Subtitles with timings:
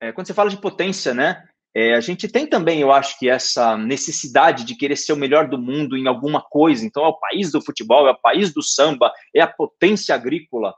[0.00, 1.44] é, quando você fala de potência, né?
[1.74, 5.48] É, a gente tem também, eu acho que essa necessidade de querer ser o melhor
[5.48, 6.84] do mundo em alguma coisa.
[6.84, 10.74] Então, é o país do futebol, é o país do samba, é a potência agrícola.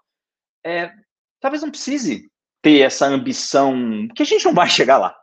[0.65, 0.93] É,
[1.41, 2.31] talvez não precise
[2.61, 5.17] ter essa ambição, que a gente não vai chegar lá.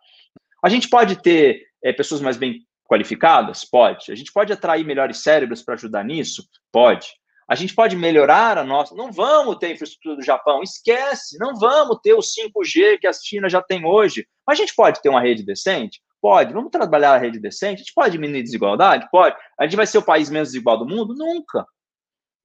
[0.64, 3.66] A gente pode ter é, pessoas mais bem qualificadas?
[3.66, 4.12] Pode.
[4.12, 6.44] A gente pode atrair melhores cérebros para ajudar nisso?
[6.72, 7.08] Pode.
[7.50, 8.94] A gente pode melhorar a nossa.
[8.94, 11.38] Não vamos ter infraestrutura do Japão, esquece.
[11.40, 14.28] Não vamos ter o 5G que a China já tem hoje.
[14.46, 16.02] Mas a gente pode ter uma rede decente?
[16.22, 16.52] Pode.
[16.52, 17.76] Vamos trabalhar a rede decente?
[17.76, 19.08] A gente pode diminuir desigualdade?
[19.10, 19.36] Pode.
[19.58, 21.16] A gente vai ser o país menos desigual do mundo?
[21.16, 21.66] Nunca.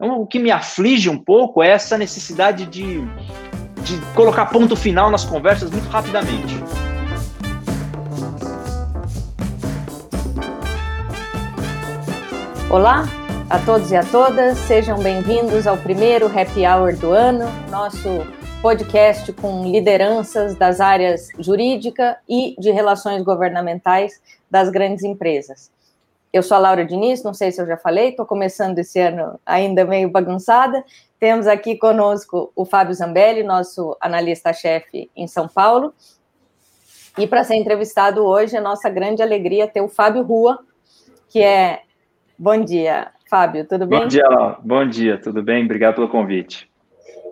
[0.00, 3.00] Então, o que me aflige um pouco é essa necessidade de,
[3.82, 6.54] de colocar ponto final nas conversas muito rapidamente.
[12.70, 13.04] Olá
[13.52, 18.08] a todos e a todas, sejam bem-vindos ao primeiro Happy Hour do ano, nosso
[18.62, 25.70] podcast com lideranças das áreas jurídica e de relações governamentais das grandes empresas.
[26.32, 29.38] Eu sou a Laura Diniz, não sei se eu já falei, estou começando esse ano
[29.44, 30.82] ainda meio bagunçada.
[31.20, 35.92] Temos aqui conosco o Fábio Zambelli, nosso analista-chefe em São Paulo.
[37.18, 40.58] E para ser entrevistado hoje, é nossa grande alegria ter o Fábio Rua,
[41.28, 41.82] que é
[42.38, 43.98] Bom dia, Fábio, tudo bem?
[43.98, 44.58] Bom dia, Laura.
[44.62, 45.64] Bom dia, tudo bem?
[45.64, 46.70] Obrigado pelo convite.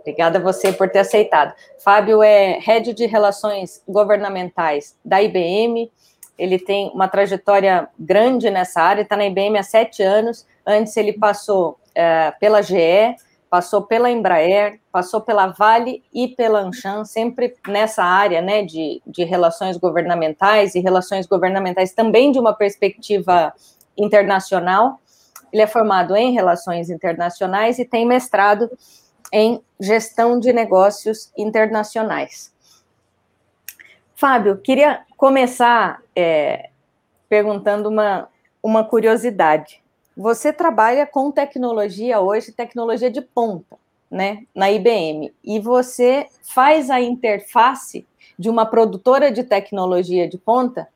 [0.01, 1.53] Obrigada a você por ter aceitado.
[1.85, 5.93] Fábio é head de relações governamentais da IBM.
[6.39, 10.47] Ele tem uma trajetória grande nessa área, está na IBM há sete anos.
[10.67, 13.15] Antes ele passou é, pela GE,
[13.51, 19.23] passou pela Embraer, passou pela Vale e pela Anshan, sempre nessa área né, de, de
[19.25, 23.53] relações governamentais e relações governamentais também de uma perspectiva
[23.99, 24.99] internacional.
[25.53, 28.71] Ele é formado em relações internacionais e tem mestrado
[29.33, 32.53] em gestão de negócios internacionais.
[34.15, 36.71] Fábio, queria começar é,
[37.29, 38.29] perguntando uma,
[38.63, 39.83] uma curiosidade.
[40.17, 43.79] Você trabalha com tecnologia hoje, tecnologia de ponta,
[44.11, 48.07] né, na IBM, e você faz a interface
[48.39, 50.89] de uma produtora de tecnologia de ponta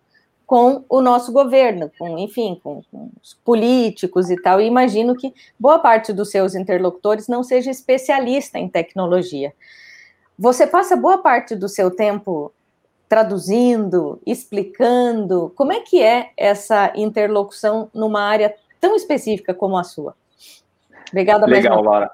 [0.46, 4.60] com o nosso governo, com, enfim, com, com, os políticos e tal.
[4.60, 9.52] E imagino que boa parte dos seus interlocutores não seja especialista em tecnologia.
[10.38, 12.52] Você passa boa parte do seu tempo
[13.08, 15.52] traduzindo, explicando.
[15.54, 20.14] Como é que é essa interlocução numa área tão específica como a sua?
[21.10, 22.10] Obrigada, Legal, Laura.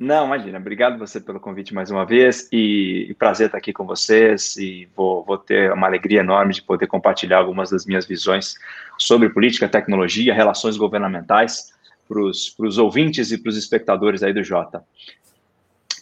[0.00, 0.56] Não, imagina.
[0.56, 5.22] Obrigado você pelo convite mais uma vez e, prazer estar aqui com vocês e vou,
[5.22, 8.54] vou, ter uma alegria enorme de poder compartilhar algumas das minhas visões
[8.96, 11.70] sobre política, tecnologia, relações governamentais
[12.08, 14.82] para os ouvintes e para os espectadores aí do Jota.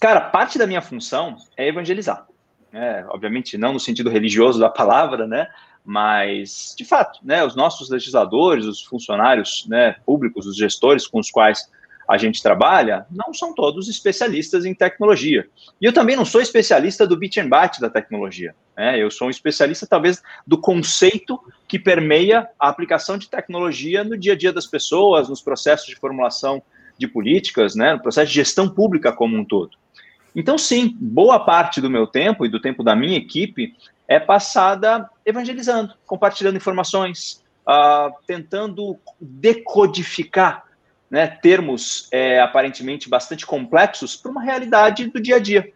[0.00, 2.24] Cara, parte da minha função é evangelizar.
[2.72, 3.04] Né?
[3.08, 5.48] Obviamente não no sentido religioso da palavra, né?
[5.84, 11.32] Mas, de fato, né, os nossos legisladores, os funcionários né, públicos, os gestores com os
[11.32, 11.68] quais
[12.08, 15.46] a gente trabalha, não são todos especialistas em tecnologia.
[15.78, 18.54] E eu também não sou especialista do bit and byte da tecnologia.
[18.74, 18.98] Né?
[18.98, 21.38] Eu sou um especialista, talvez, do conceito
[21.68, 25.96] que permeia a aplicação de tecnologia no dia a dia das pessoas, nos processos de
[25.96, 26.62] formulação
[26.96, 27.92] de políticas, né?
[27.92, 29.76] no processo de gestão pública como um todo.
[30.34, 33.76] Então, sim, boa parte do meu tempo e do tempo da minha equipe
[34.06, 40.67] é passada evangelizando, compartilhando informações, uh, tentando decodificar
[41.10, 45.72] né, termos é, aparentemente bastante complexos para uma realidade do dia a dia.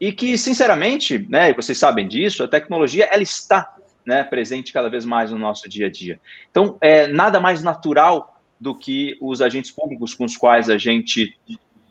[0.00, 3.74] E que, sinceramente, né, vocês sabem disso, a tecnologia ela está
[4.04, 6.20] né, presente cada vez mais no nosso dia a dia.
[6.50, 11.38] Então, é nada mais natural do que os agentes públicos com os quais a gente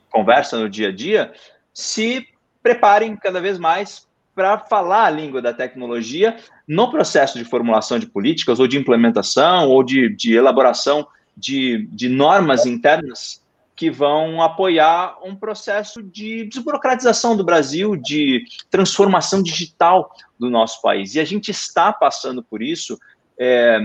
[0.09, 1.33] conversa no dia a dia
[1.73, 2.27] se
[2.61, 8.07] preparem cada vez mais para falar a língua da tecnologia no processo de formulação de
[8.07, 13.43] políticas ou de implementação ou de, de elaboração de, de normas internas
[13.75, 21.15] que vão apoiar um processo de desburocratização do Brasil, de transformação digital do nosso país.
[21.15, 22.99] E a gente está passando por isso.
[23.37, 23.79] É,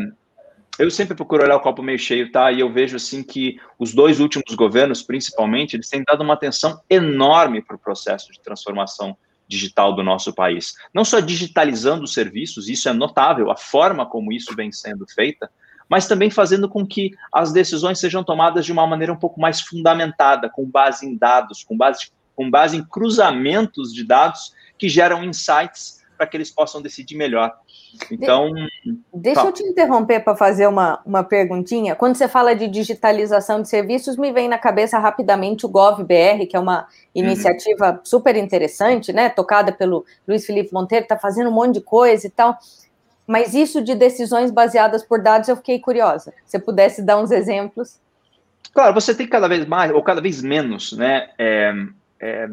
[0.79, 2.53] eu sempre procuro olhar o copo meio cheio, tá?
[2.53, 6.81] E eu vejo assim que os dois últimos governos, principalmente, eles têm dado uma atenção
[6.89, 9.17] enorme para o processo de transformação
[9.49, 10.75] digital do nosso país.
[10.93, 15.51] Não só digitalizando os serviços, isso é notável, a forma como isso vem sendo feita,
[15.89, 19.61] mas também fazendo com que as decisões sejam tomadas de uma maneira um pouco mais
[19.61, 25.25] fundamentada, com base em dados, com base, com base em cruzamentos de dados que geram
[25.25, 27.55] insights para que eles possam decidir melhor.
[28.11, 28.51] Então.
[29.15, 29.47] Deixa tá.
[29.47, 31.95] eu te interromper para fazer uma, uma perguntinha.
[31.95, 36.57] Quando você fala de digitalização de serviços, me vem na cabeça rapidamente o GovBR, que
[36.57, 37.99] é uma iniciativa uhum.
[38.03, 39.29] super interessante, né?
[39.29, 42.59] Tocada pelo Luiz Felipe Monteiro, está fazendo um monte de coisa e tal.
[43.29, 46.33] Mas isso de decisões baseadas por dados, eu fiquei curiosa.
[46.47, 48.01] Se pudesse dar uns exemplos.
[48.73, 51.29] Claro, você tem cada vez mais, ou cada vez menos, né?
[51.39, 51.75] É,
[52.21, 52.49] é,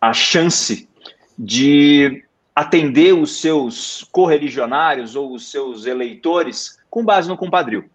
[0.00, 0.88] a chance
[1.38, 7.88] de atender os seus correligionários ou os seus eleitores com base no compadrio.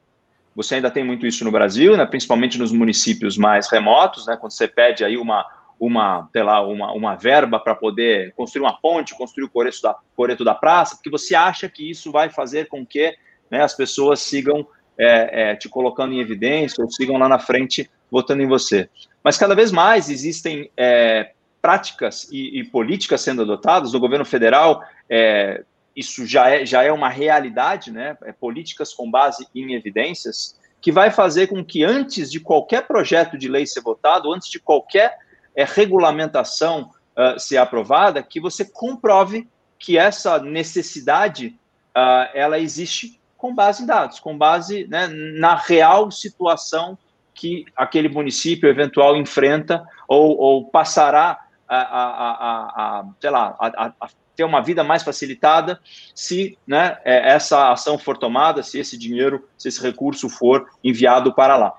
[0.55, 4.53] Você ainda tem muito isso no Brasil, né, principalmente nos municípios mais remotos, né, quando
[4.53, 5.45] você pede aí uma,
[5.79, 9.95] uma, sei lá, uma, uma verba para poder construir uma ponte, construir o coreto da,
[10.15, 13.15] coreto da praça, porque você acha que isso vai fazer com que
[13.49, 17.89] né, as pessoas sigam é, é, te colocando em evidência ou sigam lá na frente
[18.09, 18.89] votando em você.
[19.23, 21.31] Mas cada vez mais existem é,
[21.61, 25.63] práticas e, e, políticas sendo adotadas no governo federal, é,
[25.95, 28.17] isso já é, já é uma realidade, né?
[28.23, 33.37] É, políticas com base em evidências, que vai fazer com que antes de qualquer projeto
[33.37, 35.17] de lei ser votado, antes de qualquer
[35.57, 39.49] é, regulamentação uh, ser aprovada, que você comprove
[39.79, 41.59] que essa necessidade
[41.97, 46.97] uh, ela existe com base em dados, com base né, na real situação
[47.33, 54.09] que aquele município eventual enfrenta ou, ou passará a, a, a, a sei lá, a,
[54.35, 55.79] ter uma vida mais facilitada
[56.13, 61.33] se né, é, essa ação for tomada, se esse dinheiro, se esse recurso for enviado
[61.33, 61.73] para lá.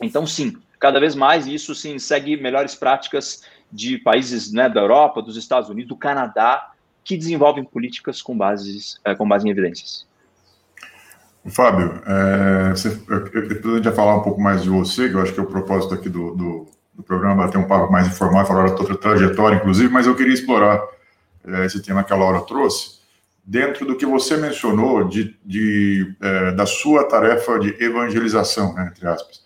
[0.00, 5.22] Então, sim, cada vez mais isso sim segue melhores práticas de países né, da Europa,
[5.22, 6.72] dos Estados Unidos, do Canadá,
[7.04, 10.06] que desenvolvem políticas com, bases, é, com base em evidências.
[11.46, 15.40] Fábio, é, você, eu, eu, falar um pouco mais de você, que eu acho que
[15.40, 18.74] é o propósito aqui do, do do programa, bater um papo mais informal, falar da
[18.74, 20.80] tua trajetória, inclusive, mas eu queria explorar
[21.46, 23.00] é, esse tema que a Laura trouxe,
[23.44, 29.06] dentro do que você mencionou de, de é, da sua tarefa de evangelização, né, entre
[29.08, 29.42] aspas,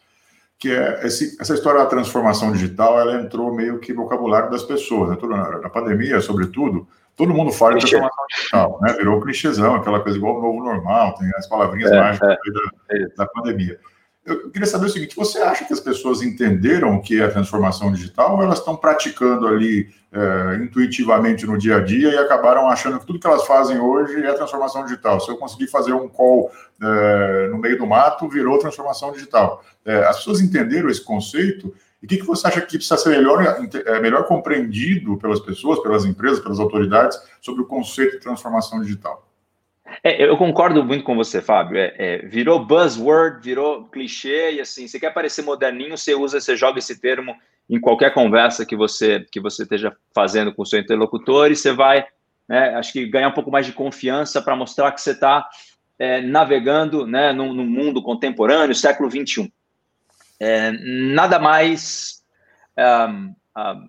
[0.59, 5.11] que é esse, essa história da transformação digital, ela entrou meio que vocabulário das pessoas,
[5.11, 10.01] né, na, na pandemia, sobretudo, todo mundo fala de transformação digital, né, virou clichêzão, aquela
[10.01, 13.09] coisa igual o novo normal, tem as palavrinhas é, mágicas é, da, é.
[13.17, 13.79] da pandemia.
[14.27, 17.31] Eu queria saber o seguinte: você acha que as pessoas entenderam o que é a
[17.31, 22.69] transformação digital ou elas estão praticando ali é, intuitivamente no dia a dia e acabaram
[22.69, 25.21] achando que tudo que elas fazem hoje é transformação digital?
[25.21, 26.51] Se eu conseguir fazer um call
[26.83, 29.63] é, no meio do mato, virou transformação digital.
[29.85, 33.11] É, as pessoas entenderam esse conceito e o que, que você acha que precisa ser
[33.11, 33.43] melhor,
[33.87, 39.26] é, melhor compreendido pelas pessoas, pelas empresas, pelas autoridades sobre o conceito de transformação digital?
[40.03, 41.79] É, eu concordo muito com você, Fábio.
[41.79, 46.57] É, é, virou buzzword, virou clichê, e assim, você quer parecer moderninho, você usa, você
[46.57, 47.37] joga esse termo
[47.69, 51.73] em qualquer conversa que você que você esteja fazendo com o seu interlocutor, e você
[51.73, 52.07] vai,
[52.49, 55.49] né, acho que ganhar um pouco mais de confiança para mostrar que você está
[55.99, 59.53] é, navegando né, no, no, mundo contemporâneo, século XXI.
[60.39, 62.23] É, nada mais
[62.79, 63.89] um, um,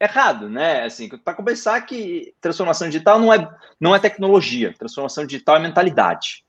[0.00, 0.84] errado, né?
[0.84, 3.48] Assim, para começar que transformação digital não é,
[3.80, 6.44] não é tecnologia, transformação digital é mentalidade.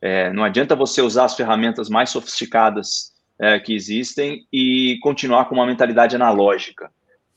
[0.00, 5.54] É, não adianta você usar as ferramentas mais sofisticadas é, que existem e continuar com
[5.54, 6.90] uma mentalidade analógica.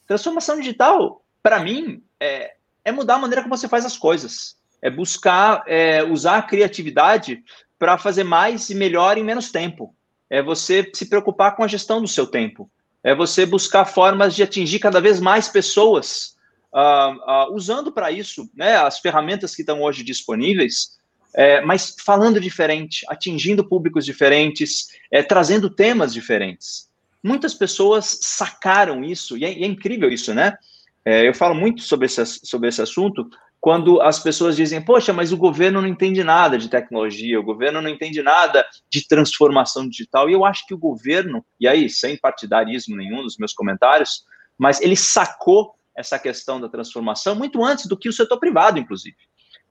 [0.07, 4.57] Transformação digital, para mim, é, é, mudar a maneira como você faz as coisas.
[4.81, 7.43] É buscar é, usar a criatividade
[7.77, 9.95] para fazer mais e melhor em menos tempo.
[10.29, 12.69] É você se preocupar com a gestão do seu tempo
[13.03, 16.35] é você buscar formas de atingir cada vez mais pessoas,
[16.73, 20.99] uh, uh, usando para isso né, as ferramentas que estão hoje disponíveis,
[21.33, 26.89] é, mas falando diferente, atingindo públicos diferentes, é, trazendo temas diferentes.
[27.23, 30.57] Muitas pessoas sacaram isso, e é, e é incrível isso, né?
[31.05, 33.29] É, eu falo muito sobre esse, sobre esse assunto,
[33.61, 37.79] quando as pessoas dizem, poxa, mas o governo não entende nada de tecnologia, o governo
[37.79, 40.27] não entende nada de transformação digital.
[40.27, 44.25] E eu acho que o governo, e aí, sem partidarismo nenhum nos meus comentários,
[44.57, 49.15] mas ele sacou essa questão da transformação muito antes do que o setor privado, inclusive.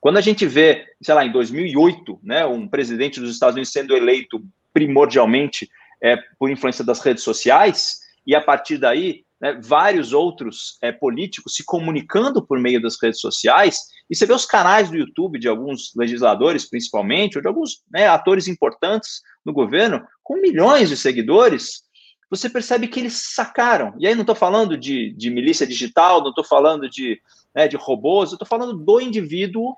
[0.01, 3.97] Quando a gente vê, sei lá, em 2008, né, um presidente dos Estados Unidos sendo
[3.97, 4.41] eleito
[4.73, 5.69] primordialmente
[6.01, 11.55] é, por influência das redes sociais, e a partir daí né, vários outros é, políticos
[11.55, 15.49] se comunicando por meio das redes sociais, e você vê os canais do YouTube de
[15.49, 21.83] alguns legisladores, principalmente, ou de alguns né, atores importantes no governo, com milhões de seguidores,
[22.29, 23.95] você percebe que eles sacaram.
[23.99, 27.21] E aí não estou falando de, de, milícia digital, não estou falando de,
[27.55, 29.77] né, de robôs, eu estou falando do indivíduo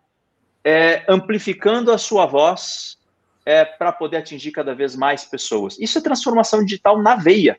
[0.65, 2.99] é, amplificando a sua voz
[3.45, 5.79] é, para poder atingir cada vez mais pessoas.
[5.79, 7.59] Isso é transformação digital na veia.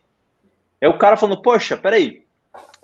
[0.83, 2.25] É o cara falando, poxa, peraí,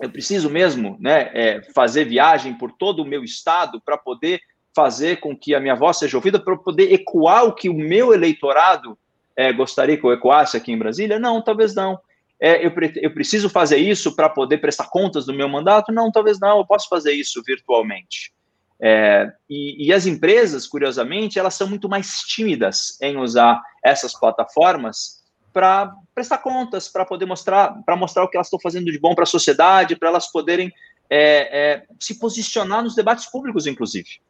[0.00, 4.40] eu preciso mesmo né, é, fazer viagem por todo o meu estado para poder
[4.74, 8.14] fazer com que a minha voz seja ouvida, para poder ecoar o que o meu
[8.14, 8.96] eleitorado
[9.36, 11.18] é, gostaria que eu ecoasse aqui em Brasília?
[11.18, 12.00] Não, talvez não.
[12.40, 15.92] É, eu, eu, preciso fazer isso para poder prestar contas do meu mandato?
[15.92, 18.32] Não, talvez não, eu posso fazer isso virtualmente.
[18.80, 25.19] É, e, e, as empresas, curiosamente, elas são muito mais tímidas em usar essas plataformas
[25.52, 29.14] para prestar contas, para poder mostrar, para mostrar o que elas estão fazendo de bom
[29.14, 30.72] para a sociedade, para elas poderem
[31.08, 34.20] é, é, se posicionar nos debates públicos, inclusive.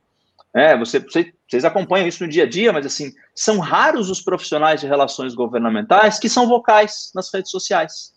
[0.53, 4.21] É, você, você, vocês acompanham isso no dia a dia, mas assim, são raros os
[4.21, 8.13] profissionais de relações governamentais que são vocais nas redes sociais.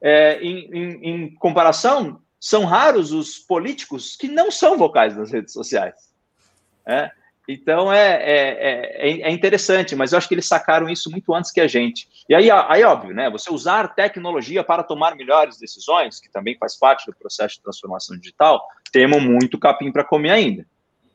[0.00, 5.52] É, em, em, em, comparação, são raros os políticos que não são vocais nas redes
[5.52, 5.94] sociais.
[6.86, 7.10] É,
[7.48, 11.50] então é, é, é, é, interessante, mas eu acho que eles sacaram isso muito antes
[11.50, 12.06] que a gente.
[12.28, 13.30] E aí, aí, óbvio, né?
[13.30, 18.18] Você usar tecnologia para tomar melhores decisões, que também faz parte do processo de transformação
[18.18, 18.62] digital,
[18.92, 20.66] temos muito capim para comer ainda.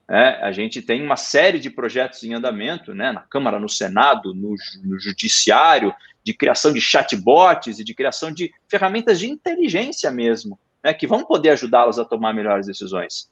[0.10, 4.34] É, a gente tem uma série de projetos em andamento, né, na Câmara, no Senado,
[4.34, 10.60] no, no Judiciário, de criação de chatbots e de criação de ferramentas de inteligência mesmo,
[10.84, 13.30] né, que vão poder ajudá-los a tomar melhores decisões.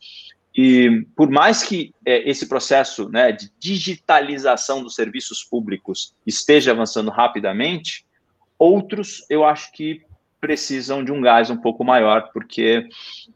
[0.55, 7.09] E por mais que é, esse processo né, de digitalização dos serviços públicos esteja avançando
[7.09, 8.05] rapidamente,
[8.59, 10.01] outros eu acho que
[10.41, 12.89] precisam de um gás um pouco maior, porque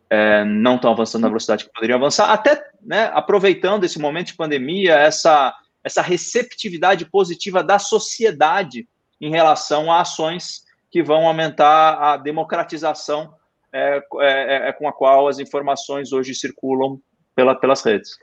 [0.10, 4.36] é, não estão avançando na velocidade que poderiam avançar, até né, aproveitando esse momento de
[4.36, 8.88] pandemia, essa, essa receptividade positiva da sociedade
[9.22, 13.34] em relação a ações que vão aumentar a democratização
[13.75, 17.00] é, é, é com a qual as informações hoje circulam
[17.36, 18.17] pela, pelas redes.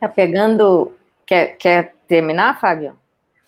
[0.00, 0.92] Tá pegando.
[1.26, 2.96] Quer, quer terminar, Fábio?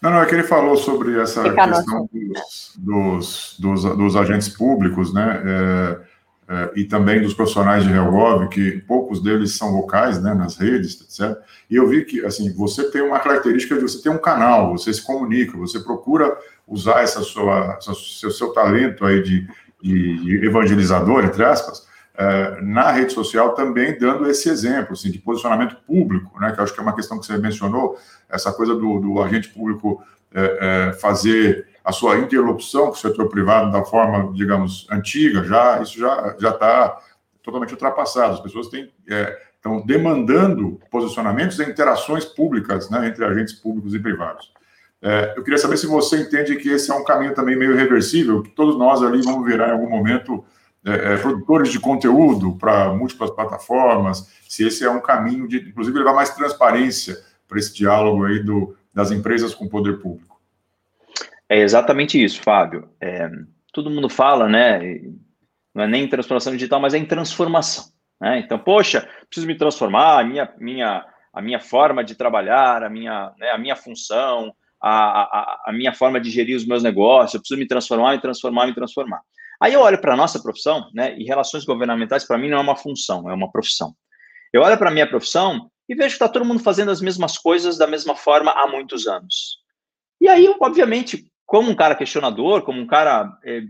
[0.02, 4.48] Não, não, é que ele falou sobre essa Fica questão dos, dos, dos, dos, agentes
[4.48, 10.22] públicos, né, é, é, e também dos profissionais de RealGov, que poucos deles são vocais,
[10.22, 11.36] né, nas redes, etc.
[11.68, 14.92] E eu vi que, assim, você tem uma característica de você ter um canal, você
[14.92, 19.48] se comunica, você procura usar essa sua, essa, seu, seu talento aí de,
[19.82, 25.76] de evangelizador, entre aspas, é, na rede social também dando esse exemplo assim, de posicionamento
[25.86, 27.96] público, né, que acho que é uma questão que você mencionou,
[28.28, 30.02] essa coisa do, do agente público
[30.34, 35.80] é, é, fazer a sua interlocução com o setor privado da forma, digamos, antiga, já
[35.80, 36.98] isso já já está
[37.42, 38.34] totalmente ultrapassado.
[38.34, 38.92] As pessoas têm
[39.56, 44.52] estão demandando posicionamentos e interações públicas né, entre agentes públicos e privados.
[45.00, 48.42] É, eu queria saber se você entende que esse é um caminho também meio reversível,
[48.42, 50.44] que todos nós ali vamos virar em algum momento
[50.84, 55.98] é, é, produtores de conteúdo para múltiplas plataformas, se esse é um caminho de, inclusive,
[55.98, 60.40] levar mais transparência para esse diálogo aí do, das empresas com o poder público.
[61.48, 62.88] É exatamente isso, Fábio.
[63.00, 63.30] É,
[63.72, 65.00] todo mundo fala, né?
[65.74, 67.84] Não é nem em transformação digital, mas é em transformação.
[68.20, 68.40] Né?
[68.40, 73.32] Então, poxa, preciso me transformar, a minha, minha, a minha forma de trabalhar, a minha,
[73.38, 77.58] né, a minha função, a, a, minha forma de gerir os meus negócios, eu preciso
[77.58, 79.20] me transformar, me transformar, me transformar.
[79.60, 82.60] Aí eu olho para a nossa profissão, né, e relações governamentais para mim não é
[82.60, 83.94] uma função, é uma profissão.
[84.52, 87.36] Eu olho para a minha profissão e vejo que está todo mundo fazendo as mesmas
[87.36, 89.58] coisas da mesma forma há muitos anos.
[90.20, 93.62] E aí, obviamente, como um cara questionador, como um cara é,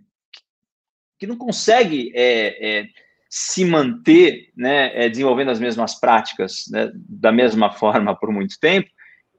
[1.18, 2.86] que não consegue é, é,
[3.30, 8.88] se manter né, desenvolvendo as mesmas práticas né, da mesma forma por muito tempo,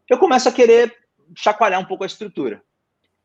[0.09, 0.93] eu começo a querer
[1.35, 2.61] chacoalhar um pouco a estrutura.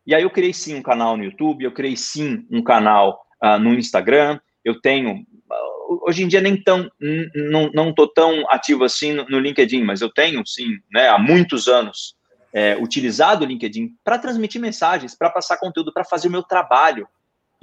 [0.07, 3.59] E aí eu criei sim um canal no YouTube, eu criei sim um canal uh,
[3.59, 6.91] no Instagram, eu tenho uh, hoje em dia nem tão
[7.35, 11.19] não não tô tão ativo assim no, no LinkedIn, mas eu tenho sim, né, há
[11.19, 12.17] muitos anos
[12.55, 17.09] é, utilizado o LinkedIn para transmitir mensagens, para passar conteúdo, para fazer o meu trabalho.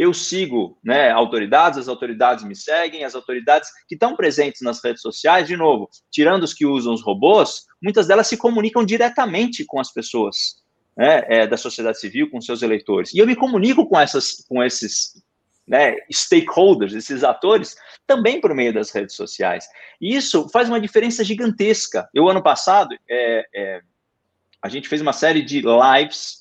[0.02, 5.00] Eu sigo né, autoridades, as autoridades me seguem, as autoridades que estão presentes nas redes
[5.00, 9.80] sociais, de novo, tirando os que usam os robôs, muitas delas se comunicam diretamente com
[9.80, 10.56] as pessoas
[10.98, 13.14] né, é, da sociedade civil, com seus eleitores.
[13.14, 15.24] E eu me comunico com, essas, com esses
[15.68, 17.76] né, stakeholders, esses atores,
[18.08, 19.68] também por meio das redes sociais.
[20.02, 22.10] E isso faz uma diferença gigantesca.
[22.12, 23.82] Eu, ano passado, é, é,
[24.64, 26.41] a gente fez uma série de lives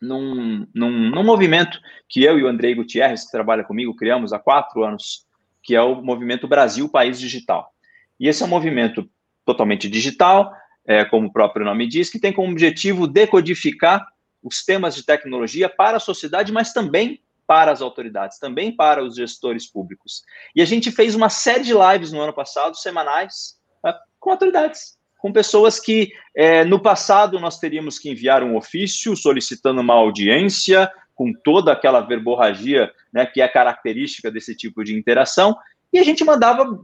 [0.00, 1.78] num, num, num, movimento
[2.08, 5.26] que eu e o Andrei Gutierrez, que trabalha comigo, criamos há quatro anos,
[5.62, 7.72] que é o movimento Brasil País Digital.
[8.18, 9.08] E esse é um movimento
[9.44, 10.52] totalmente digital,
[10.86, 14.06] é, como o próprio nome diz, que tem como objetivo decodificar
[14.42, 19.16] os temas de tecnologia para a sociedade, mas também para as autoridades, também para os
[19.16, 20.22] gestores públicos.
[20.54, 24.96] E a gente fez uma série de lives no ano passado, semanais, é, com autoridades,
[25.20, 30.90] com pessoas que é, no passado nós teríamos que enviar um ofício solicitando uma audiência
[31.14, 35.56] com toda aquela verborragia né, que é característica desse tipo de interação,
[35.92, 36.78] e a gente mandava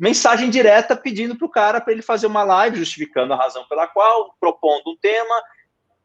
[0.00, 3.86] mensagem direta pedindo para o cara para ele fazer uma live, justificando a razão pela
[3.86, 5.34] qual, propondo um tema,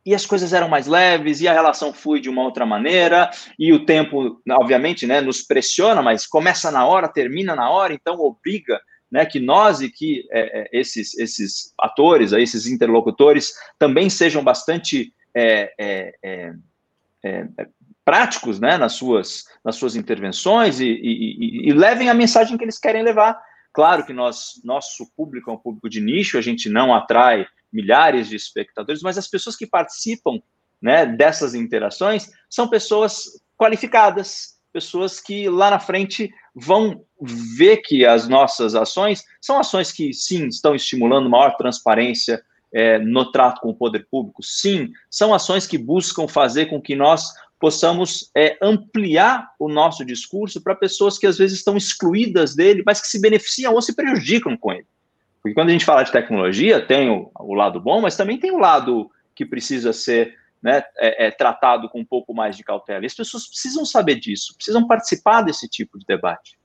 [0.05, 3.71] e as coisas eram mais leves, e a relação flui de uma outra maneira, e
[3.71, 8.81] o tempo, obviamente, né, nos pressiona, mas começa na hora, termina na hora, então obriga
[9.13, 15.13] né, que nós e que é, é esses, esses atores, esses interlocutores, também sejam bastante
[15.35, 16.53] é, é, é,
[17.23, 17.67] é
[18.03, 22.63] práticos né, nas, suas, nas suas intervenções e, e, e, e, levem a mensagem que
[22.63, 23.39] eles querem levar.
[23.71, 28.27] Claro que nós, nosso público é um público de nicho, a gente não atrai milhares
[28.27, 30.41] de espectadores, mas as pessoas que participam
[30.81, 37.05] né, dessas interações são pessoas qualificadas, pessoas que lá na frente vão
[37.55, 43.31] ver que as nossas ações são ações que, sim, estão estimulando maior transparência é, no
[43.31, 48.29] trato com o poder público, sim, são ações que buscam fazer com que nós possamos
[48.35, 53.07] é, ampliar o nosso discurso para pessoas que às vezes estão excluídas dele, mas que
[53.07, 54.87] se beneficiam ou se prejudicam com ele.
[55.41, 58.51] Porque quando a gente fala de tecnologia, tem o, o lado bom, mas também tem
[58.51, 63.03] o lado que precisa ser né, é, é, tratado com um pouco mais de cautela.
[63.03, 66.57] E as pessoas precisam saber disso, precisam participar desse tipo de debate.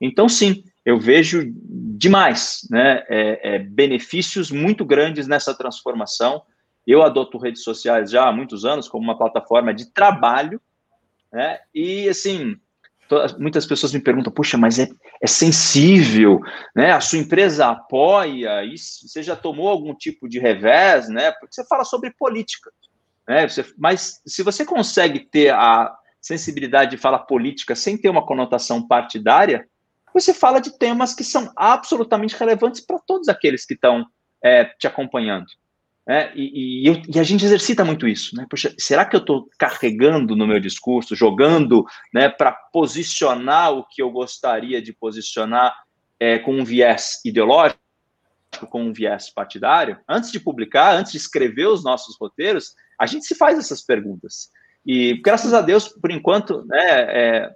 [0.00, 6.42] Então, sim, eu vejo demais né, é, é benefícios muito grandes nessa transformação
[6.86, 10.60] eu adoto redes sociais já há muitos anos como uma plataforma de trabalho,
[11.32, 11.60] né?
[11.74, 12.56] E assim,
[13.38, 14.88] muitas pessoas me perguntam, puxa, mas é,
[15.20, 16.40] é sensível,
[16.74, 16.92] né?
[16.92, 19.08] A sua empresa apoia isso?
[19.08, 21.30] Você já tomou algum tipo de revés, né?
[21.32, 22.70] Porque você fala sobre política,
[23.32, 23.48] né?
[23.48, 28.86] Você, mas se você consegue ter a sensibilidade de falar política sem ter uma conotação
[28.86, 29.66] partidária,
[30.12, 34.06] você fala de temas que são absolutamente relevantes para todos aqueles que estão
[34.44, 35.46] é, te acompanhando.
[36.06, 38.44] É, e, e, eu, e, a gente exercita muito isso, né?
[38.50, 44.02] Poxa, será que eu estou carregando no meu discurso, jogando né, para posicionar o que
[44.02, 45.74] eu gostaria de posicionar
[46.18, 47.80] é, com um viés ideológico,
[48.68, 49.96] com um viés partidário?
[50.08, 54.50] Antes de publicar, antes de escrever os nossos roteiros, a gente se faz essas perguntas.
[54.84, 57.50] E graças a Deus, por enquanto, né, é,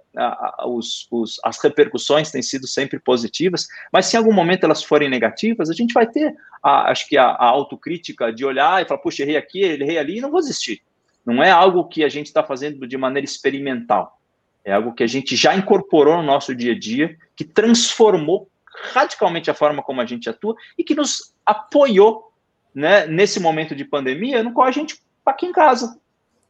[0.65, 5.09] os, os, as repercussões têm sido sempre positivas, mas se em algum momento elas forem
[5.09, 9.23] negativas, a gente vai ter, a, acho que a, autocrítica de olhar e falar, puxa,
[9.23, 10.81] errei aqui, errei ali, e não vou desistir.
[11.25, 14.17] Não é algo que a gente está fazendo de maneira experimental.
[14.63, 18.49] É algo que a gente já incorporou no nosso dia a dia, que transformou
[18.93, 22.31] radicalmente a forma como a gente atua e que nos apoiou
[22.73, 25.99] né, nesse momento de pandemia, no qual a gente aqui em casa,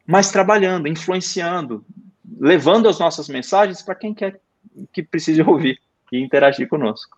[0.05, 1.85] mas trabalhando, influenciando,
[2.39, 4.39] levando as nossas mensagens para quem quer
[4.91, 5.79] que precise ouvir
[6.11, 7.17] e interagir conosco.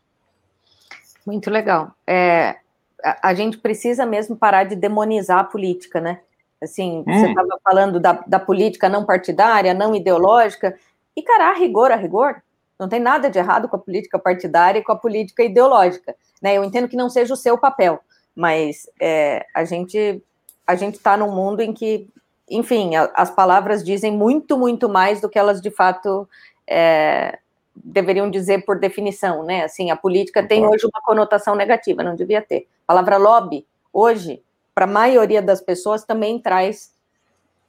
[1.26, 1.92] Muito legal.
[2.08, 2.58] É,
[3.04, 6.22] a, a, gente precisa mesmo parar de demonizar a política, né?
[6.62, 7.14] Assim, hum.
[7.14, 10.76] você estava falando da, da, política não partidária, não ideológica,
[11.16, 12.42] e, cara, a rigor, a rigor,
[12.80, 16.58] não tem nada de errado com a política partidária e com a política ideológica, né?
[16.58, 18.00] Eu entendo que não seja o seu papel,
[18.36, 20.24] mas é, a gente
[20.70, 22.08] a gente está num mundo em que
[22.50, 26.28] enfim, a, as palavras dizem muito, muito mais do que elas de fato
[26.68, 27.40] é,
[27.76, 29.64] deveriam dizer por definição, né?
[29.64, 32.68] Assim, a política tem hoje uma conotação negativa, não devia ter.
[32.88, 34.42] A palavra lobby, hoje,
[34.74, 36.92] para a maioria das pessoas, também traz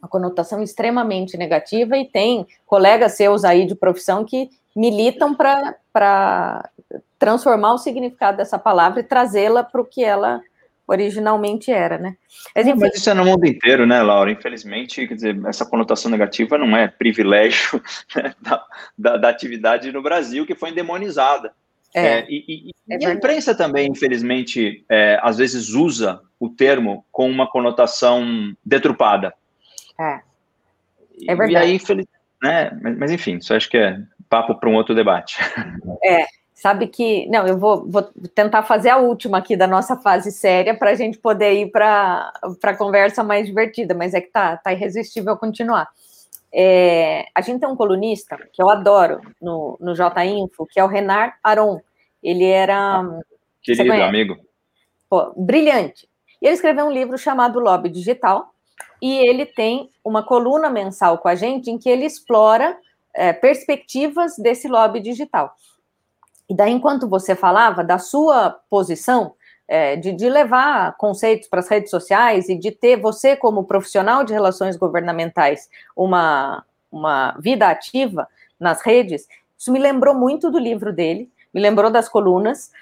[0.00, 6.70] uma conotação extremamente negativa e tem colegas seus aí de profissão que militam para
[7.18, 10.40] transformar o significado dessa palavra e trazê-la para o que ela
[10.90, 12.16] originalmente era, né?
[12.54, 12.80] Mas, enfim...
[12.80, 14.30] Mas, isso é no mundo inteiro, né, Laura?
[14.30, 17.80] Infelizmente, quer dizer, essa conotação negativa não é privilégio
[18.16, 18.64] né, da,
[18.98, 21.52] da, da, atividade no Brasil, que foi endemonizada.
[21.94, 26.48] É, é e, e, é e a imprensa também, infelizmente, é, às vezes usa o
[26.48, 29.32] termo com uma conotação detrupada.
[30.00, 30.20] É,
[31.28, 31.52] é verdade.
[31.52, 32.06] E aí, infeliz...
[32.42, 32.76] né?
[32.82, 35.38] mas, mas enfim, isso acho que é papo para um outro debate.
[36.04, 36.24] É,
[36.60, 37.26] sabe que.
[37.28, 38.02] Não, eu vou, vou
[38.34, 42.32] tentar fazer a última aqui da nossa fase séria para a gente poder ir para
[42.62, 45.88] a conversa mais divertida, mas é que tá, tá irresistível continuar.
[46.52, 50.84] É, a gente tem um colunista que eu adoro no, no J Info, que é
[50.84, 51.80] o Renar Aron.
[52.22, 53.02] Ele era.
[53.62, 54.36] Querido amigo.
[55.08, 56.08] Pô, brilhante.
[56.42, 58.52] E ele escreveu um livro chamado Lobby Digital,
[59.00, 62.76] e ele tem uma coluna mensal com a gente em que ele explora
[63.14, 65.54] é, perspectivas desse lobby digital.
[66.50, 69.34] E daí, enquanto você falava da sua posição
[69.68, 74.24] é, de, de levar conceitos para as redes sociais e de ter você, como profissional
[74.24, 78.26] de relações governamentais, uma, uma vida ativa
[78.58, 82.72] nas redes, isso me lembrou muito do livro dele, me lembrou das colunas.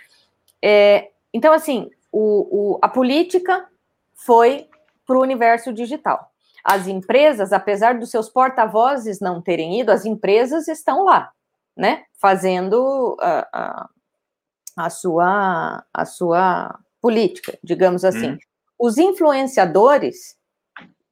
[0.64, 3.66] É, então, assim, o, o, a política
[4.14, 4.66] foi
[5.06, 6.32] para o universo digital.
[6.64, 11.32] as empresas, apesar dos seus porta-vozes não terem ido, as empresas estão lá,
[11.78, 12.02] né?
[12.20, 13.88] Fazendo a, a,
[14.76, 18.32] a sua, a sua política, digamos assim.
[18.32, 18.38] Hum.
[18.76, 20.36] Os influenciadores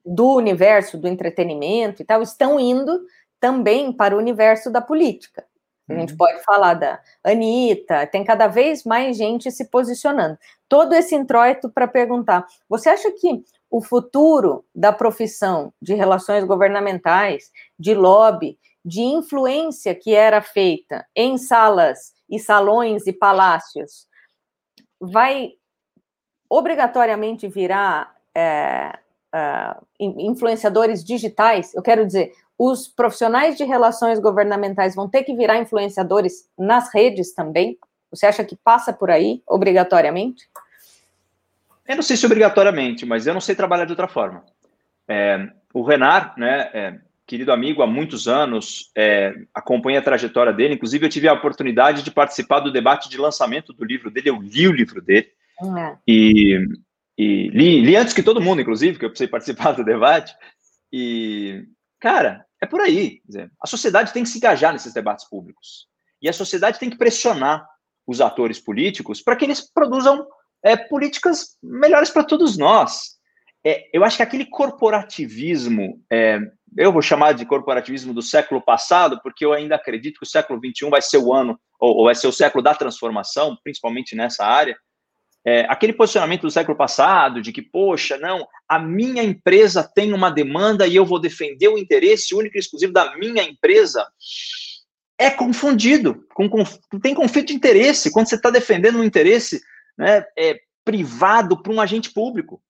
[0.04, 3.06] do universo do entretenimento e tal estão indo
[3.40, 5.44] também para o universo da política.
[5.88, 6.16] A gente uhum.
[6.16, 10.36] pode falar da Anitta, tem cada vez mais gente se posicionando.
[10.68, 17.52] Todo esse introito para perguntar: você acha que o futuro da profissão de relações governamentais,
[17.78, 24.06] de lobby, de influência que era feita em salas e salões e palácios,
[25.00, 25.54] vai
[26.48, 28.96] obrigatoriamente virar é,
[29.34, 31.74] é, influenciadores digitais?
[31.74, 37.34] Eu quero dizer, os profissionais de relações governamentais vão ter que virar influenciadores nas redes
[37.34, 37.76] também?
[38.08, 40.48] Você acha que passa por aí, obrigatoriamente?
[41.88, 44.44] Eu não sei se obrigatoriamente, mas eu não sei trabalhar de outra forma.
[45.08, 50.74] É, o Renard, né, é, querido amigo há muitos anos, é, acompanha a trajetória dele.
[50.74, 54.30] Inclusive, eu tive a oportunidade de participar do debate de lançamento do livro dele.
[54.30, 55.28] Eu li o livro dele.
[55.60, 55.96] É.
[56.06, 56.64] E,
[57.18, 60.34] e li, li, antes que todo mundo, inclusive, que eu precisei participar do debate.
[60.92, 61.64] E,
[62.00, 63.20] cara, é por aí.
[63.24, 65.88] Dizer, a sociedade tem que se engajar nesses debates públicos.
[66.22, 67.66] E a sociedade tem que pressionar
[68.06, 70.26] os atores políticos para que eles produzam
[70.62, 73.15] é, políticas melhores para todos nós.
[73.68, 76.38] É, eu acho que aquele corporativismo, é,
[76.78, 80.60] eu vou chamar de corporativismo do século passado, porque eu ainda acredito que o século
[80.60, 84.46] XXI vai ser o ano, ou, ou vai ser o século da transformação, principalmente nessa
[84.46, 84.76] área,
[85.44, 90.30] é, aquele posicionamento do século passado, de que, poxa, não, a minha empresa tem uma
[90.30, 94.06] demanda e eu vou defender o interesse único e exclusivo da minha empresa,
[95.18, 96.64] é confundido, com, com
[97.00, 99.60] tem conflito de interesse quando você está defendendo um interesse
[99.98, 102.62] né, é, privado para um agente público.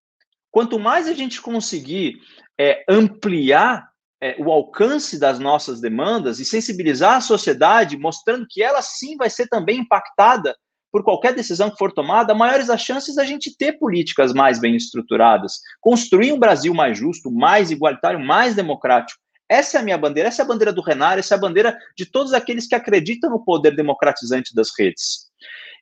[0.56, 2.18] Quanto mais a gente conseguir
[2.58, 8.80] é, ampliar é, o alcance das nossas demandas e sensibilizar a sociedade, mostrando que ela
[8.80, 10.56] sim vai ser também impactada
[10.90, 14.74] por qualquer decisão que for tomada, maiores as chances da gente ter políticas mais bem
[14.74, 19.20] estruturadas, construir um Brasil mais justo, mais igualitário, mais democrático.
[19.50, 21.78] Essa é a minha bandeira, essa é a bandeira do Renar, essa é a bandeira
[21.94, 25.26] de todos aqueles que acreditam no poder democratizante das redes.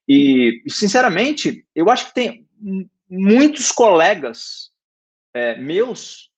[0.08, 2.44] E, sinceramente, eu acho que tem
[3.08, 4.70] muitos colegas
[5.34, 6.30] é, meus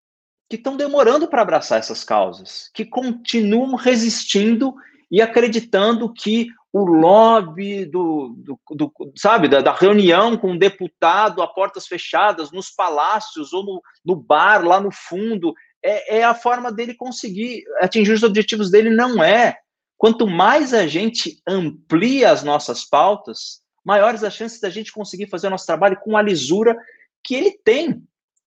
[0.48, 4.74] que estão demorando para abraçar essas causas, que continuam resistindo
[5.11, 11.42] e acreditando que o lobby do, do, do sabe, da, da, reunião com um deputado
[11.42, 16.35] a portas fechadas, nos palácios ou no, no bar lá no fundo, é, é, a
[16.35, 19.57] forma dele conseguir atingir os objetivos dele, não é.
[19.96, 25.46] Quanto mais a gente amplia as nossas pautas, maiores as chances da gente conseguir fazer
[25.46, 26.77] o nosso trabalho com a lisura
[27.22, 28.03] que ele tem.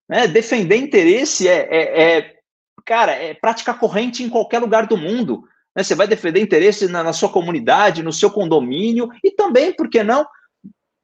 [0.08, 0.28] Né?
[0.28, 2.36] Defender interesse é, é, é
[2.86, 5.44] cara, é prática corrente em qualquer lugar do mundo.
[5.74, 5.82] Né?
[5.82, 10.04] Você vai defender interesse na, na, sua comunidade, no seu condomínio e também, por que
[10.04, 10.28] não,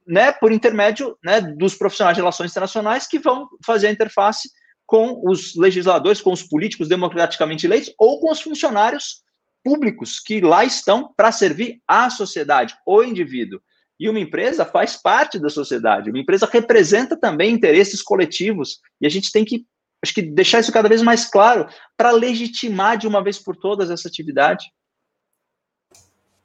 [0.06, 4.50] né, por intermédio né, dos profissionais de relações internacionais que vão fazer a interface
[4.86, 9.24] com os legisladores, com os políticos democraticamente eleitos ou com os funcionários
[9.64, 13.62] públicos que lá estão para servir à sociedade, o indivíduo.
[14.00, 19.10] E uma empresa faz parte da sociedade, uma empresa representa também interesses coletivos, e a
[19.10, 19.66] gente tem que
[20.04, 23.90] acho que deixar isso cada vez mais claro para legitimar de uma vez por todas
[23.90, 24.72] essa atividade.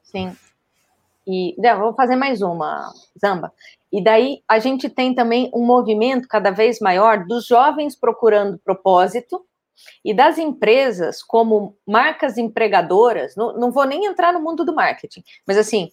[0.02, 0.34] Sim.
[1.26, 3.52] E vou fazer mais uma, Zamba.
[3.92, 9.44] E daí a gente tem também um movimento cada vez maior dos jovens procurando propósito
[10.04, 13.36] e das empresas como marcas empregadoras.
[13.36, 15.90] Não, não vou nem entrar no mundo do marketing, mas assim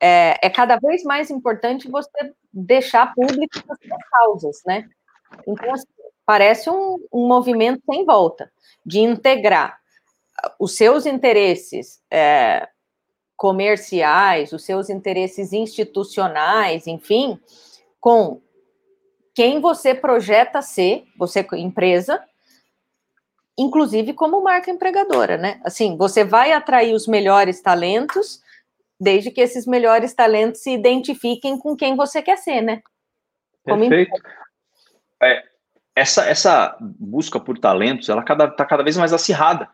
[0.00, 4.88] é, é cada vez mais importante você deixar público as suas causas, né?
[5.46, 5.86] Então, assim,
[6.24, 8.50] parece um, um movimento sem volta,
[8.84, 9.78] de integrar
[10.58, 12.68] os seus interesses é,
[13.36, 17.38] comerciais, os seus interesses institucionais, enfim,
[18.00, 18.40] com
[19.34, 22.22] quem você projeta ser, você empresa,
[23.58, 25.60] inclusive como marca empregadora, né?
[25.64, 28.42] Assim, você vai atrair os melhores talentos,
[28.98, 32.82] desde que esses melhores talentos se identifiquem com quem você quer ser, né?
[33.64, 34.12] Perfeito.
[35.22, 35.42] É,
[35.94, 39.68] essa, essa busca por talentos, ela está cada, tá cada vez mais acirrada.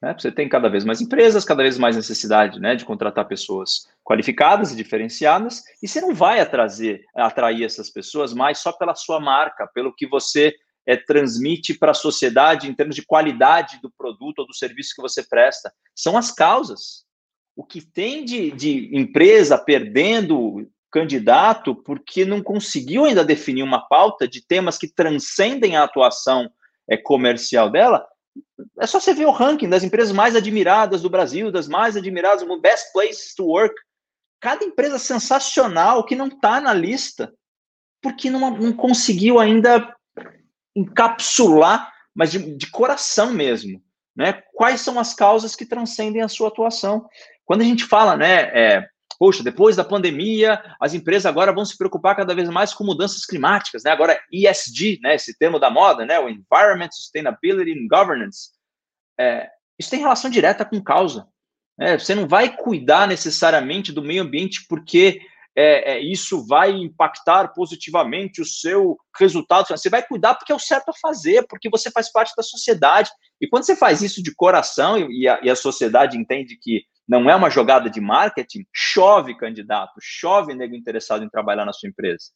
[0.00, 0.14] Né?
[0.18, 4.72] Você tem cada vez mais empresas, cada vez mais necessidade né, de contratar pessoas qualificadas
[4.72, 9.66] e diferenciadas, e você não vai atrazer, atrair essas pessoas mais só pela sua marca,
[9.66, 10.54] pelo que você
[10.86, 15.02] é, transmite para a sociedade em termos de qualidade do produto ou do serviço que
[15.02, 15.72] você presta.
[15.94, 17.04] São as causas.
[17.58, 24.28] O que tem de, de empresa perdendo candidato porque não conseguiu ainda definir uma pauta
[24.28, 26.48] de temas que transcendem a atuação
[26.88, 28.06] é, comercial dela,
[28.78, 32.46] é só você ver o ranking das empresas mais admiradas do Brasil, das mais admiradas
[32.60, 33.74] best places to work.
[34.40, 37.34] Cada empresa sensacional que não está na lista,
[38.00, 39.92] porque não, não conseguiu ainda
[40.76, 43.82] encapsular, mas de, de coração mesmo,
[44.16, 44.40] né?
[44.54, 47.08] Quais são as causas que transcendem a sua atuação?
[47.48, 51.78] Quando a gente fala, né, é, poxa, depois da pandemia, as empresas agora vão se
[51.78, 53.90] preocupar cada vez mais com mudanças climáticas, né?
[53.90, 55.14] Agora, ESG, né?
[55.14, 56.20] Esse termo da moda, né?
[56.20, 58.50] O Environment, Sustainability and Governance.
[59.18, 61.26] É, isso tem relação direta com causa.
[61.78, 61.98] Né?
[61.98, 65.18] Você não vai cuidar necessariamente do meio ambiente porque
[65.56, 69.68] é, é, isso vai impactar positivamente o seu resultado.
[69.68, 73.10] Você vai cuidar porque é o certo a fazer, porque você faz parte da sociedade.
[73.40, 77.30] E quando você faz isso de coração e a, e a sociedade entende que não
[77.30, 82.26] é uma jogada de marketing, chove candidato, chove nego interessado em trabalhar na sua empresa.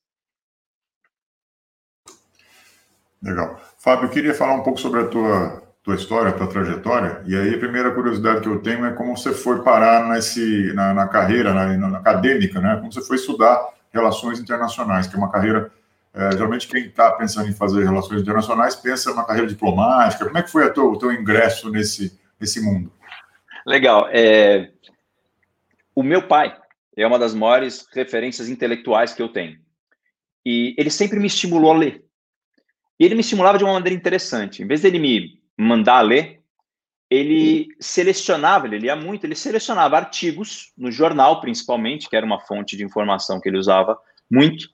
[3.23, 3.61] Legal.
[3.79, 7.23] Fábio, eu queria falar um pouco sobre a tua, tua história, a tua trajetória.
[7.27, 10.95] E aí, a primeira curiosidade que eu tenho é como você foi parar nesse, na,
[10.95, 12.77] na carreira, na, na, acadêmica, né?
[12.77, 15.71] Como você foi estudar relações internacionais, que é uma carreira.
[16.15, 20.25] É, geralmente, quem está pensando em fazer relações internacionais pensa na carreira diplomática.
[20.25, 22.91] Como é que foi tua, o teu ingresso nesse, nesse mundo?
[23.67, 24.09] Legal.
[24.11, 24.71] É...
[25.95, 26.57] O meu pai
[26.97, 29.59] é uma das maiores referências intelectuais que eu tenho.
[30.45, 32.05] E ele sempre me estimulou a ler.
[32.99, 34.63] E ele me estimulava de uma maneira interessante.
[34.63, 36.41] Em vez dele me mandar ler,
[37.11, 42.77] ele selecionava, ele lia muito, ele selecionava artigos no jornal, principalmente, que era uma fonte
[42.77, 43.99] de informação que ele usava
[44.31, 44.71] muito,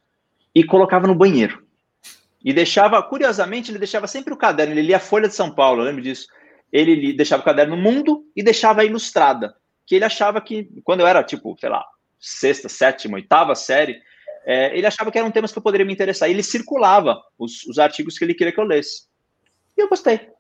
[0.54, 1.66] e colocava no banheiro.
[2.44, 5.80] E deixava, curiosamente, ele deixava sempre o caderno, ele lia a Folha de São Paulo,
[5.80, 6.28] eu lembro disso
[6.72, 9.54] ele deixava o caderno no mundo e deixava a ilustrada,
[9.86, 11.84] que ele achava que, quando eu era, tipo, sei lá,
[12.20, 14.00] sexta, sétima, oitava série,
[14.44, 16.28] é, ele achava que eram temas que eu poderia me interessar.
[16.28, 19.02] E ele circulava os, os artigos que ele queria que eu lesse.
[19.76, 20.30] E eu gostei.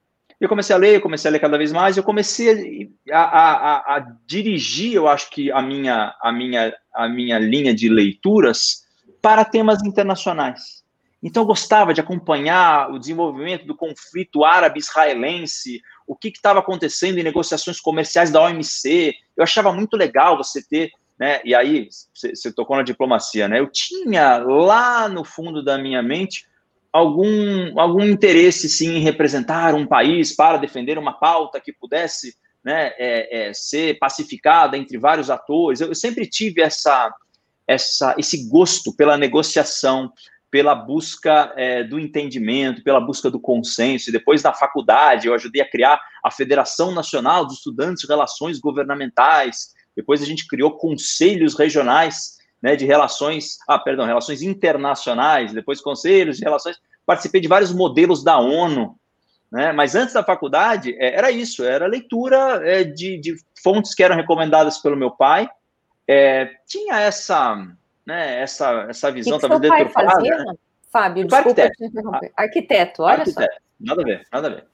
[0.40, 3.52] Eu comecei a ler, eu comecei a ler cada vez mais, eu comecei a, a,
[3.52, 8.86] a, a dirigir, eu acho que a minha, a, minha, a minha linha de leituras
[9.20, 10.84] para temas internacionais.
[11.20, 17.22] Então, eu gostava de acompanhar o desenvolvimento do conflito árabe-israelense, o que estava acontecendo em
[17.22, 19.14] negociações comerciais da OMC.
[19.36, 20.90] Eu achava muito legal você ter,
[21.20, 21.40] né?
[21.44, 23.60] E aí, você tocou na diplomacia, né?
[23.60, 26.46] Eu tinha lá no fundo da minha mente
[26.90, 32.92] algum, algum interesse, sim, em representar um país para defender uma pauta que pudesse né,
[32.98, 35.80] é, é, ser pacificada entre vários atores.
[35.80, 37.14] Eu, eu sempre tive essa,
[37.66, 40.10] essa, esse gosto pela negociação,
[40.50, 44.08] pela busca é, do entendimento, pela busca do consenso.
[44.08, 48.58] E depois, na faculdade, eu ajudei a criar a Federação Nacional dos Estudantes de Relações
[48.58, 49.74] Governamentais.
[49.94, 55.52] Depois, a gente criou conselhos regionais né, de relações, ah, perdão, relações internacionais.
[55.52, 56.76] Depois, conselhos de relações.
[57.04, 58.98] Participei de vários modelos da ONU.
[59.52, 59.72] Né?
[59.72, 64.16] Mas antes da faculdade, é, era isso: era leitura é, de, de fontes que eram
[64.16, 65.48] recomendadas pelo meu pai.
[66.06, 67.66] É, tinha essa
[68.08, 70.22] né, essa, essa visão que que talvez deturpada.
[70.22, 70.54] Né?
[70.90, 71.76] Fábio, desculpa arquiteto.
[71.76, 72.32] te interromper.
[72.34, 73.52] Arquiteto, olha arquiteto.
[73.52, 73.60] só.
[73.78, 74.64] Nada a ver, nada a ver.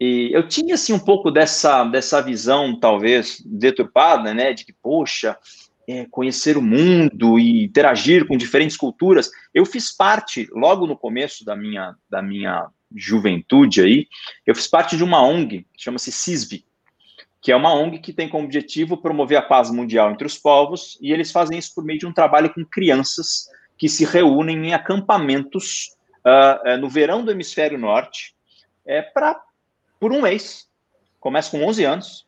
[0.00, 5.36] E eu tinha, assim, um pouco dessa, dessa visão, talvez, deturpada, né, de que, poxa,
[5.88, 9.28] é, conhecer o mundo e interagir com diferentes culturas.
[9.52, 14.06] Eu fiz parte, logo no começo da minha, da minha juventude aí,
[14.46, 16.64] eu fiz parte de uma ONG, que chama-se CISV,
[17.40, 20.98] que é uma ONG que tem como objetivo promover a paz mundial entre os povos,
[21.00, 24.74] e eles fazem isso por meio de um trabalho com crianças que se reúnem em
[24.74, 28.34] acampamentos uh, no verão do hemisfério norte,
[28.84, 29.40] é, pra,
[30.00, 30.68] por um mês,
[31.20, 32.26] começa com 11 anos,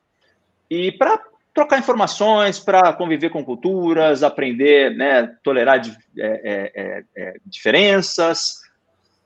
[0.69, 1.21] e para
[1.53, 5.83] trocar informações, para conviver com culturas, aprender, né, tolerar
[6.17, 8.61] é, é, diferenças,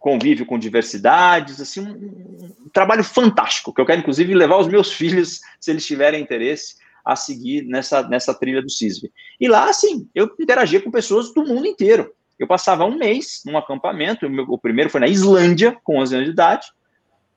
[0.04, 4.92] convívio com diversidades, assim, um, um, trabalho fantástico, que eu quero, inclusive, levar os meus
[4.92, 9.10] filhos, se eles tiverem interesse, a seguir nessa, nessa trilha do CISV.
[9.40, 12.12] E lá, assim, eu interagia com pessoas do mundo inteiro.
[12.38, 16.14] Eu passava um mês num acampamento, o, meu, o primeiro foi na Islândia, com 11
[16.16, 16.66] anos de idade,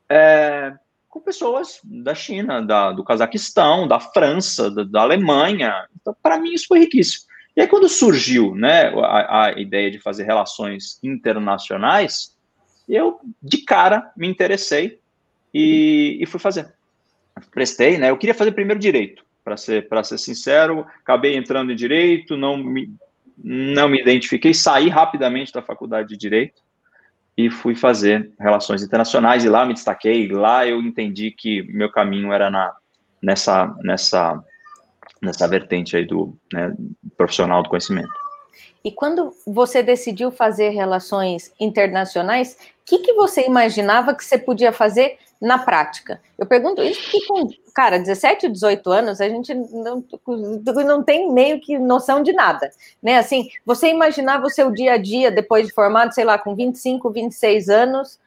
[0.09, 0.73] é,
[1.07, 5.87] com pessoas da China, da, do Cazaquistão, da França, da, da Alemanha.
[6.01, 7.27] Então, para mim, isso foi riquíssimo.
[7.55, 12.35] E aí, quando surgiu né, a, a ideia de fazer relações internacionais,
[12.87, 14.99] eu, de cara, me interessei
[15.53, 16.73] e, e fui fazer.
[17.51, 18.09] Prestei, né?
[18.09, 20.85] Eu queria fazer primeiro direito, para ser, ser sincero.
[21.01, 22.93] Acabei entrando em direito, não me,
[23.37, 26.61] não me identifiquei, saí rapidamente da faculdade de direito
[27.37, 32.33] e fui fazer relações internacionais e lá me destaquei, lá eu entendi que meu caminho
[32.33, 32.75] era na,
[33.21, 34.43] nessa, nessa,
[35.21, 36.73] nessa vertente aí do né,
[37.15, 38.09] profissional do conhecimento.
[38.83, 44.71] E quando você decidiu fazer relações internacionais, o que, que você imaginava que você podia
[44.71, 46.21] fazer na prática?
[46.37, 50.03] Eu pergunto isso porque com, cara, 17, 18 anos, a gente não,
[50.85, 52.71] não tem meio que noção de nada,
[53.03, 53.17] né?
[53.17, 57.11] Assim, você imaginava o seu dia a dia depois de formado, sei lá, com 25,
[57.11, 58.19] 26 anos,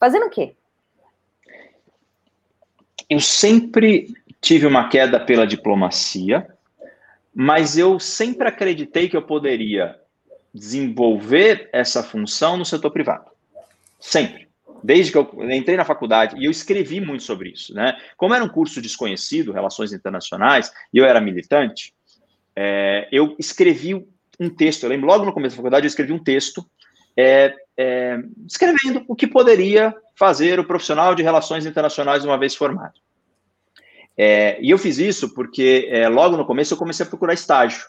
[0.00, 0.54] fazendo o quê?
[3.08, 6.53] Eu sempre tive uma queda pela diplomacia,
[7.34, 9.98] mas eu sempre acreditei que eu poderia
[10.54, 13.30] desenvolver essa função no setor privado.
[13.98, 14.48] Sempre.
[14.82, 17.96] Desde que eu entrei na faculdade, e eu escrevi muito sobre isso, né?
[18.16, 21.94] Como era um curso desconhecido, Relações Internacionais, e eu era militante,
[22.54, 23.94] é, eu escrevi
[24.38, 26.64] um texto, eu lembro logo no começo da faculdade, eu escrevi um texto
[27.16, 33.00] é, é, escrevendo o que poderia fazer o profissional de relações internacionais uma vez formado.
[34.16, 37.84] É, e eu fiz isso porque é, logo no começo eu comecei a procurar estágio.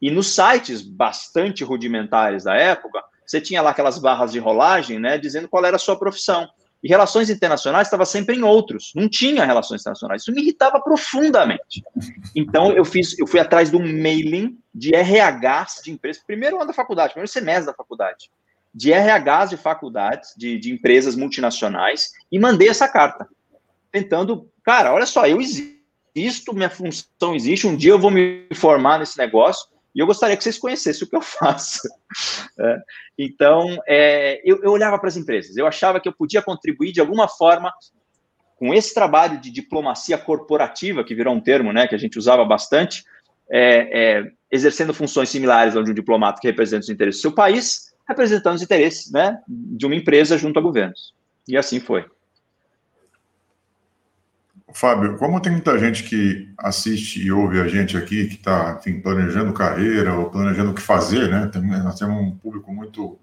[0.00, 5.18] E nos sites bastante rudimentares da época, você tinha lá aquelas barras de rolagem, né,
[5.18, 6.48] dizendo qual era a sua profissão.
[6.82, 10.22] E relações internacionais estava sempre em outros, não tinha relações internacionais.
[10.22, 11.84] Isso me irritava profundamente.
[12.34, 16.68] Então eu fiz, eu fui atrás de um mailing de RHs de empresas, primeiro ano
[16.68, 18.30] da faculdade, primeiro semestre da faculdade,
[18.74, 23.28] de RHs de faculdades, de, de empresas multinacionais, e mandei essa carta,
[23.90, 28.98] tentando cara, olha só, eu existo, minha função existe, um dia eu vou me formar
[28.98, 31.80] nesse negócio e eu gostaria que vocês conhecessem o que eu faço.
[32.58, 32.78] É,
[33.18, 37.00] então, é, eu, eu olhava para as empresas, eu achava que eu podia contribuir de
[37.00, 37.72] alguma forma
[38.56, 42.44] com esse trabalho de diplomacia corporativa, que virou um termo né, que a gente usava
[42.44, 43.04] bastante,
[43.50, 47.32] é, é, exercendo funções similares ao de um diplomata que representa os interesses do seu
[47.32, 51.14] país, representando os interesses né, de uma empresa junto a governos.
[51.48, 52.04] E assim foi.
[54.72, 59.52] Fábio, como tem muita gente que assiste e ouve a gente aqui, que está planejando
[59.52, 61.48] carreira ou planejando o que fazer, né?
[61.52, 63.18] Tem, nós temos um público muito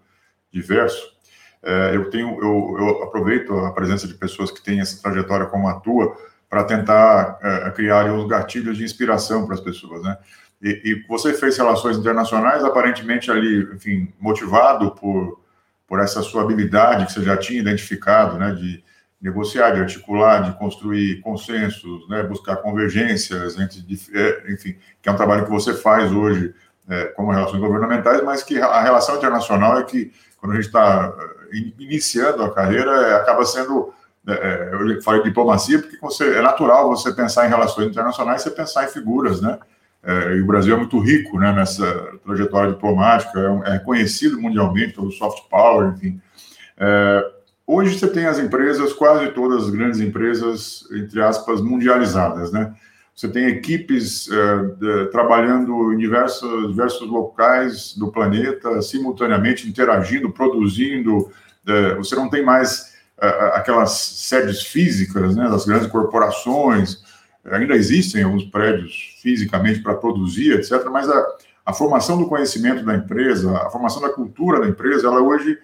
[0.51, 1.15] diverso.
[1.63, 5.67] É, eu tenho, eu, eu, aproveito a presença de pessoas que têm essa trajetória como
[5.67, 6.15] a tua
[6.49, 10.17] para tentar é, criar os gatilhos de inspiração para as pessoas, né?
[10.62, 15.39] E, e, você fez relações internacionais, aparentemente ali, enfim, motivado por
[15.88, 18.51] por essa sua habilidade que você já tinha identificado, né?
[18.51, 18.83] De
[19.21, 25.15] negociar, de articular, de construir consensos, né, buscar convergências entre, é, enfim, que é um
[25.15, 26.53] trabalho que você faz hoje
[26.88, 31.13] é, como relações governamentais, mas que a relação internacional é que quando a gente está
[31.51, 33.93] é, iniciando a carreira é, acaba sendo
[34.27, 38.84] é, eu falei diplomacia porque você, é natural você pensar em relações internacionais, você pensar
[38.84, 39.58] em figuras, né?
[40.03, 41.86] É, e o Brasil é muito rico né, nessa
[42.23, 46.21] trajetória diplomática, é, é conhecido mundialmente pelo soft power, enfim.
[46.77, 47.32] É,
[47.69, 52.73] Hoje você tem as empresas, quase todas as grandes empresas, entre aspas, mundializadas, né?
[53.13, 61.17] Você tem equipes uh, de, trabalhando em diversos, diversos locais do planeta, simultaneamente interagindo, produzindo.
[61.67, 67.03] Uh, você não tem mais uh, aquelas sedes físicas né, das grandes corporações.
[67.43, 70.86] Ainda existem alguns prédios fisicamente para produzir, etc.
[70.89, 71.25] Mas a,
[71.65, 75.58] a formação do conhecimento da empresa, a formação da cultura da empresa, ela hoje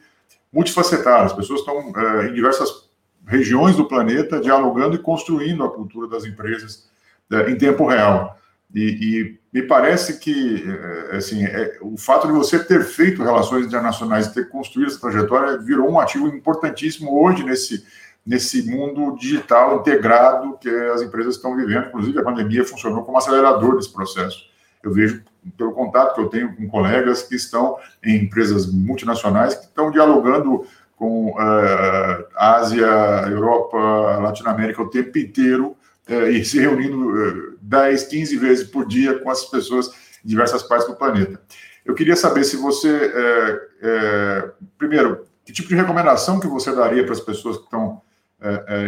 [0.54, 1.26] multifacetada.
[1.26, 2.89] As pessoas estão é, em diversas
[3.26, 6.89] regiões do planeta dialogando e construindo a cultura das empresas
[7.32, 8.38] é, em tempo real.
[8.74, 10.63] E, e, me parece que
[11.12, 15.58] é, assim, é, o fato de você ter feito relações internacionais ter construído essa trajetória
[15.60, 17.86] virou um ativo importantíssimo hoje nesse,
[18.26, 21.88] nesse mundo digital integrado que as empresas estão vivendo.
[21.88, 24.53] Inclusive, a pandemia funcionou como acelerador desse processo.
[24.84, 25.24] Eu vejo
[25.58, 30.65] pelo contato que eu tenho com colegas que estão em empresas multinacionais que estão dialogando
[30.96, 32.86] com uh, Ásia,
[33.30, 33.78] Europa,
[34.19, 35.76] Latinoamérica o tempo inteiro
[36.10, 39.88] uh, e se reunindo uh, 10, 15 vezes por dia com essas pessoas
[40.24, 41.41] em diversas partes do planeta.
[41.86, 47.13] Eu queria saber se você, uh, primeiro, que tipo de recomendação que você daria para
[47.13, 48.02] as pessoas que estão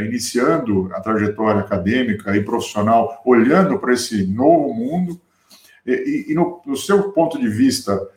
[0.05, 5.21] iniciando a trajetória acadêmica e profissional, olhando para esse novo mundo,
[5.85, 8.09] e, e no, no, seu ponto de vista,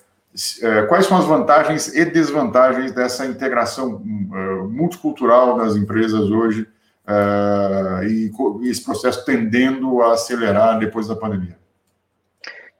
[0.62, 8.02] é, quais são as vantagens e desvantagens dessa integração uh, multicultural das empresas hoje uh,
[8.04, 8.30] e,
[8.62, 11.58] e esse processo tendendo a acelerar depois da pandemia?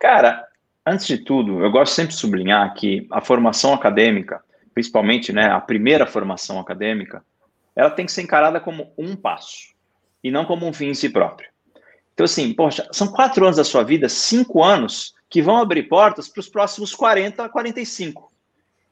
[0.01, 0.47] Cara,
[0.87, 5.61] antes de tudo, eu gosto sempre de sublinhar que a formação acadêmica, principalmente né, a
[5.61, 7.23] primeira formação acadêmica,
[7.75, 9.75] ela tem que ser encarada como um passo
[10.23, 11.48] e não como um fim em si próprio.
[12.19, 16.27] Então, assim, poxa, são quatro anos da sua vida, cinco anos, que vão abrir portas
[16.27, 18.33] para os próximos 40 a 45.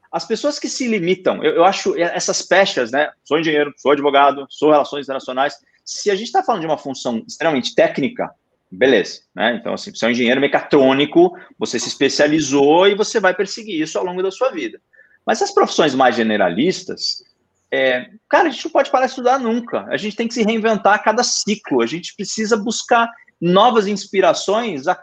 [0.09, 3.11] As pessoas que se limitam, eu, eu acho essas pechas, né?
[3.25, 5.55] Sou engenheiro, sou advogado, sou relações internacionais.
[5.83, 8.33] Se a gente está falando de uma função extremamente técnica,
[8.71, 9.57] Beleza, né?
[9.59, 13.97] Então, assim, você é um engenheiro mecatrônico, você se especializou e você vai perseguir isso
[13.97, 14.79] ao longo da sua vida.
[15.25, 17.23] Mas as profissões mais generalistas,
[17.71, 19.85] é, cara, a gente não pode parar de estudar nunca.
[19.89, 21.81] A gente tem que se reinventar a cada ciclo.
[21.81, 23.09] A gente precisa buscar
[23.39, 24.99] novas inspirações a,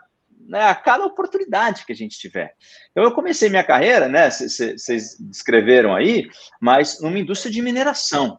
[0.46, 2.54] né, a cada oportunidade que a gente tiver.
[2.90, 4.30] Então, eu comecei minha carreira, né?
[4.30, 6.28] Vocês descreveram aí,
[6.60, 8.38] mas numa indústria de mineração.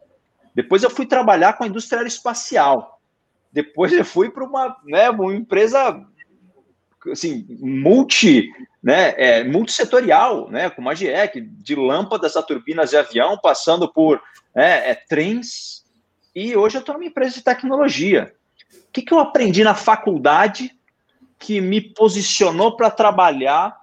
[0.54, 3.02] Depois eu fui trabalhar com a indústria aeroespacial.
[3.52, 6.06] Depois eu fui para uma, né, uma empresa
[7.12, 8.50] assim, multi,
[8.82, 14.22] né, é, multissetorial, né, com uma GIEC, de lâmpadas a turbinas de avião, passando por
[14.56, 15.86] né, é, trens,
[16.36, 18.36] e hoje eu estou numa empresa de tecnologia.
[18.90, 20.72] O que, que eu aprendi na faculdade
[21.40, 23.76] que me posicionou para trabalhar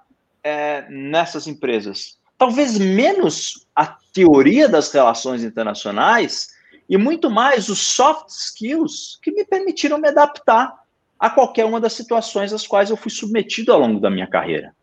[0.43, 2.17] é, nessas empresas?
[2.37, 6.49] Talvez menos a teoria das relações internacionais
[6.89, 10.73] e muito mais os soft skills que me permitiram me adaptar
[11.19, 14.75] a qualquer uma das situações às quais eu fui submetido ao longo da minha carreira.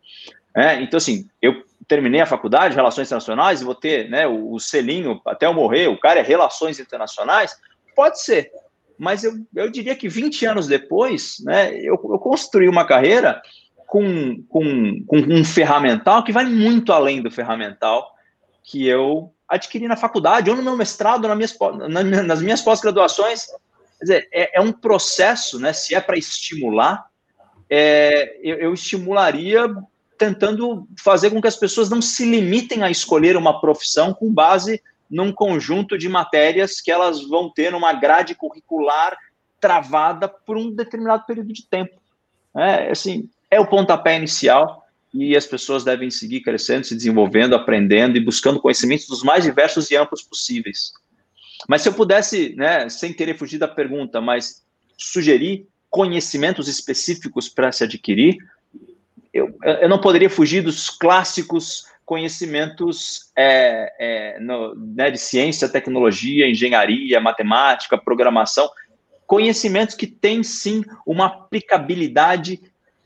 [0.55, 4.59] É, então, assim, eu terminei a faculdade, Relações Internacionais, e vou ter né, o, o,
[4.59, 7.55] selinho até eu morrer, o cara é Relações Internacionais,
[7.95, 8.51] pode ser,
[9.01, 13.41] mas eu, eu diria que 20 anos depois, né, eu, eu construí uma carreira
[13.87, 18.07] com, com, com um ferramental que vai muito além do ferramental
[18.63, 21.57] que eu adquiri na faculdade, ou no meu mestrado, na minhas,
[22.27, 23.47] nas minhas pós-graduações.
[23.97, 25.73] Quer dizer, é, é, um processo, né?
[25.73, 27.03] Se é para estimular,
[27.67, 29.67] é, eu, eu estimularia
[30.15, 34.79] tentando fazer com que as pessoas não se limitem a escolher uma profissão com base
[35.11, 39.17] num conjunto de matérias que elas vão ter numa grade curricular
[39.59, 42.01] travada por um determinado período de tempo.
[42.55, 48.17] É, assim, é o pontapé inicial e as pessoas devem seguir crescendo, se desenvolvendo, aprendendo
[48.17, 50.93] e buscando conhecimentos dos mais diversos e amplos possíveis.
[51.67, 54.63] Mas se eu pudesse, né, sem querer fugir da pergunta, mas
[54.97, 58.37] sugerir conhecimentos específicos para se adquirir,
[59.33, 66.45] eu, eu não poderia fugir dos clássicos conhecimentos é, é, no, né, de ciência, tecnologia,
[66.45, 68.69] engenharia, matemática, programação,
[69.25, 72.59] conhecimentos que têm sim uma aplicabilidade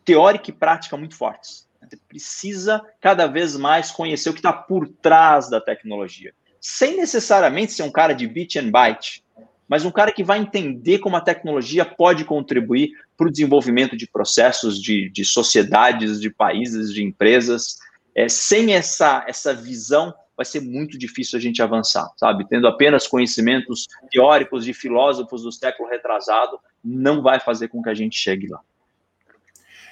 [0.04, 1.70] teórica e prática muito fortes.
[1.80, 6.34] Você precisa cada vez mais conhecer o que está por trás da tecnologia.
[6.60, 9.24] Sem necessariamente ser um cara de bit and byte,
[9.68, 14.08] mas um cara que vai entender como a tecnologia pode contribuir para o desenvolvimento de
[14.08, 17.78] processos, de, de sociedades, de países, de empresas.
[18.16, 22.48] É, sem essa, essa visão, vai ser muito difícil a gente avançar, sabe?
[22.48, 27.94] Tendo apenas conhecimentos teóricos de filósofos do século retrasado, não vai fazer com que a
[27.94, 28.60] gente chegue lá.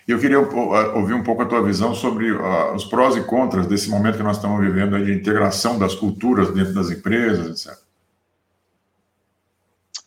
[0.08, 3.90] Eu queria ouvir um pouco a tua visão sobre uh, os prós e contras desse
[3.90, 7.82] momento que nós estamos vivendo de integração das culturas dentro das empresas, etc.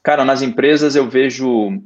[0.02, 1.82] Cara, nas empresas eu vejo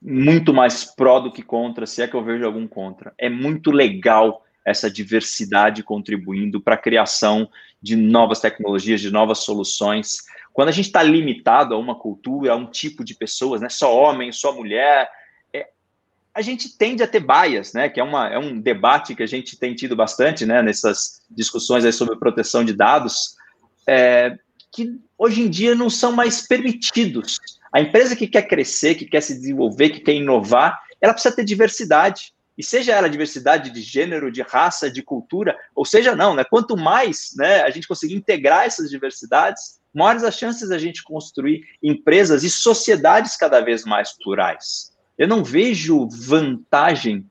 [0.00, 3.12] muito mais pró do que contra, se é que eu vejo algum contra.
[3.18, 7.48] É muito legal essa diversidade contribuindo para a criação
[7.80, 10.18] de novas tecnologias, de novas soluções.
[10.52, 13.94] Quando a gente está limitado a uma cultura, a um tipo de pessoas, né, só
[13.94, 15.08] homem, só mulher,
[16.34, 17.88] a gente tende a ter baias, né?
[17.88, 20.62] Que é, uma, é um debate que a gente tem tido bastante, né?
[20.62, 23.36] Nessas discussões sobre proteção de dados,
[23.86, 24.36] é,
[24.70, 27.38] que hoje em dia não são mais permitidos.
[27.72, 31.44] A empresa que quer crescer, que quer se desenvolver, que quer inovar, ela precisa ter
[31.44, 32.32] diversidade.
[32.60, 36.44] E seja ela diversidade de gênero, de raça, de cultura, ou seja, não, né?
[36.44, 41.62] Quanto mais né, a gente conseguir integrar essas diversidades, maiores as chances da gente construir
[41.82, 44.92] empresas e sociedades cada vez mais plurais.
[45.16, 47.24] Eu não vejo vantagem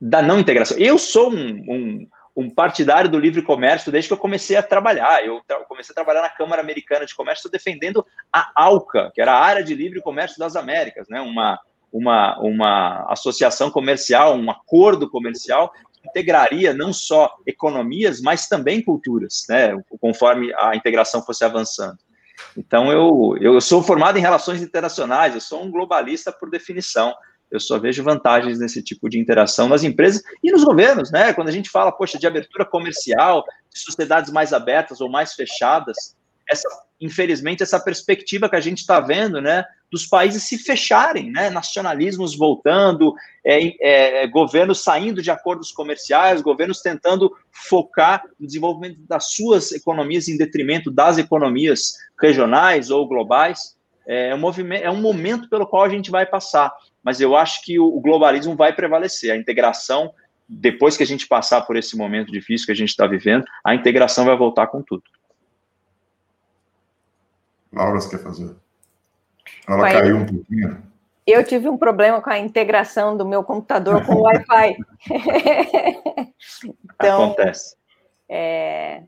[0.00, 0.78] da não integração.
[0.78, 5.26] Eu sou um, um, um, partidário do livre comércio desde que eu comecei a trabalhar.
[5.26, 9.44] Eu comecei a trabalhar na Câmara Americana de Comércio defendendo a ALCA, que era a
[9.44, 11.20] Área de Livre Comércio das Américas, né?
[11.20, 11.58] uma,
[11.92, 19.44] uma, uma associação comercial, um acordo comercial que integraria não só economias, mas também culturas,
[19.48, 19.76] né?
[20.00, 21.98] conforme a integração fosse avançando.
[22.56, 27.14] Então, eu, eu sou formado em relações internacionais, eu sou um globalista por definição.
[27.50, 31.32] Eu só vejo vantagens nesse tipo de interação nas empresas e nos governos, né?
[31.32, 36.14] Quando a gente fala, poxa, de abertura comercial, de sociedades mais abertas ou mais fechadas,
[36.48, 36.68] essa,
[37.00, 42.36] infelizmente, essa perspectiva que a gente está vendo, né, dos países se fecharem, né, nacionalismos
[42.36, 43.14] voltando,
[43.44, 50.28] é, é, governos saindo de acordos comerciais, governos tentando focar no desenvolvimento das suas economias
[50.28, 53.76] em detrimento das economias regionais ou globais.
[54.06, 56.72] É um, movimento, é um momento pelo qual a gente vai passar,
[57.02, 60.12] mas eu acho que o, o globalismo vai prevalecer, a integração,
[60.48, 63.74] depois que a gente passar por esse momento difícil que a gente está vivendo, a
[63.74, 65.02] integração vai voltar com tudo.
[67.70, 68.56] Laura, você quer fazer?
[69.66, 70.82] Ela caiu um pouquinho.
[71.26, 74.76] Eu tive um problema com a integração do meu computador com o Wi-Fi.
[76.94, 77.76] então, Acontece.
[78.28, 79.02] É...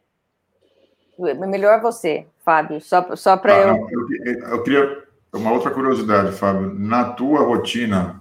[1.18, 3.88] Melhor você, Fábio, só, só para ah, eu...
[4.24, 4.38] eu...
[4.48, 5.10] Eu queria...
[5.32, 6.74] Uma outra curiosidade, Fábio.
[6.74, 8.20] Na tua rotina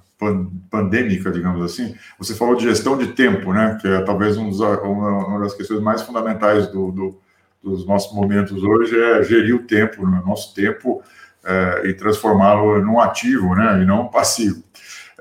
[0.69, 3.77] pandêmica, digamos assim, você falou de gestão de tempo, né?
[3.81, 7.21] Que é talvez um dos, uma, das questões mais fundamentais do, do,
[7.63, 10.21] dos nossos momentos hoje é gerir o tempo, né?
[10.25, 11.01] nosso tempo
[11.45, 13.81] é, e transformá-lo num ativo, né?
[13.81, 14.63] E não passivo.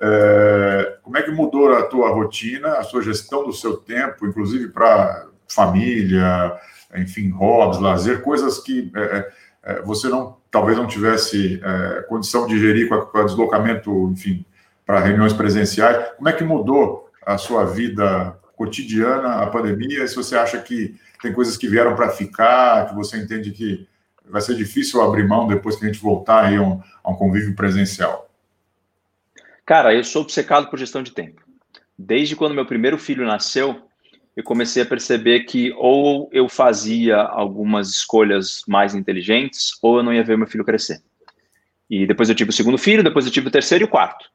[0.01, 4.69] É, como é que mudou a tua rotina, a sua gestão do seu tempo, inclusive
[4.69, 6.57] para família,
[6.95, 11.61] enfim, hobbies, lazer, coisas que é, você não, talvez não tivesse
[12.09, 14.45] condição de gerir com, a deslocamento, enfim,
[14.87, 16.13] para reuniões presenciais.
[16.17, 20.07] Como é que mudou a sua vida cotidiana, a pandemia?
[20.09, 23.87] Se você acha que tem coisas que vieram para ficar, que você entende que
[24.31, 27.15] vai ser difícil abrir mão depois que a gente voltar aí a um, a um
[27.15, 28.29] convívio presencial?
[29.65, 31.43] Cara, eu sou obcecado por gestão de tempo.
[31.99, 33.83] Desde quando meu primeiro filho nasceu,
[34.37, 40.15] eu comecei a perceber que ou eu fazia algumas escolhas mais inteligentes, ou eu não
[40.15, 41.03] ia ver meu filho crescer.
[41.91, 44.27] E depois eu tive o segundo filho, depois eu tive o terceiro e o quarto.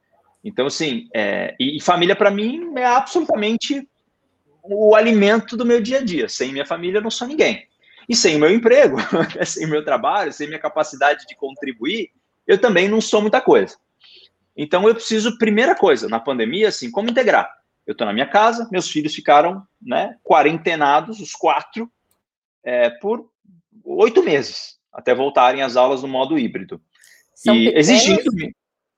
[0.44, 3.88] Então, assim, é, e, família para mim é absolutamente
[4.62, 6.28] o alimento do meu dia a dia.
[6.28, 7.66] Sem minha família, eu não sou ninguém.
[8.08, 8.98] E sem o meu emprego,
[9.46, 12.12] sem o meu trabalho, sem minha capacidade de contribuir,
[12.46, 13.78] eu também não sou muita coisa.
[14.56, 17.52] Então, eu preciso, primeira coisa, na pandemia, assim, como integrar?
[17.86, 21.92] Eu estou na minha casa, meus filhos ficaram, né, quarentenados, os quatro,
[22.64, 23.30] é, por
[23.84, 26.82] oito meses, até voltarem às aulas no modo híbrido.
[27.34, 28.32] São e exigindo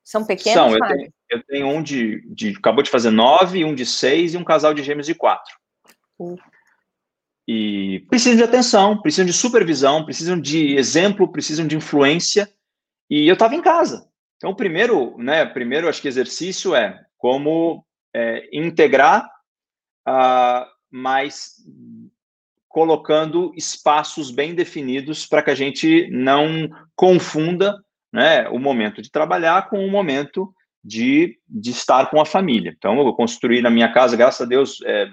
[0.06, 3.74] são pequenos, São, eu tenho, eu tenho, um de, de, Acabou de fazer nove, um
[3.74, 5.58] de seis e um casal de gêmeos de quatro.
[6.20, 6.38] Uhum.
[7.48, 12.52] E precisam de atenção, precisam de supervisão, precisam de exemplo, precisam de influência.
[13.10, 14.10] E eu estava em casa.
[14.38, 19.30] Então, o primeiro, né, primeiro, acho que exercício é como é, integrar,
[20.08, 21.56] uh, mas
[22.68, 27.82] colocando espaços bem definidos para que a gente não confunda
[28.12, 32.74] né, o momento de trabalhar com o momento de, de estar com a família.
[32.78, 35.10] Então, eu construí na minha casa, graças a Deus, é,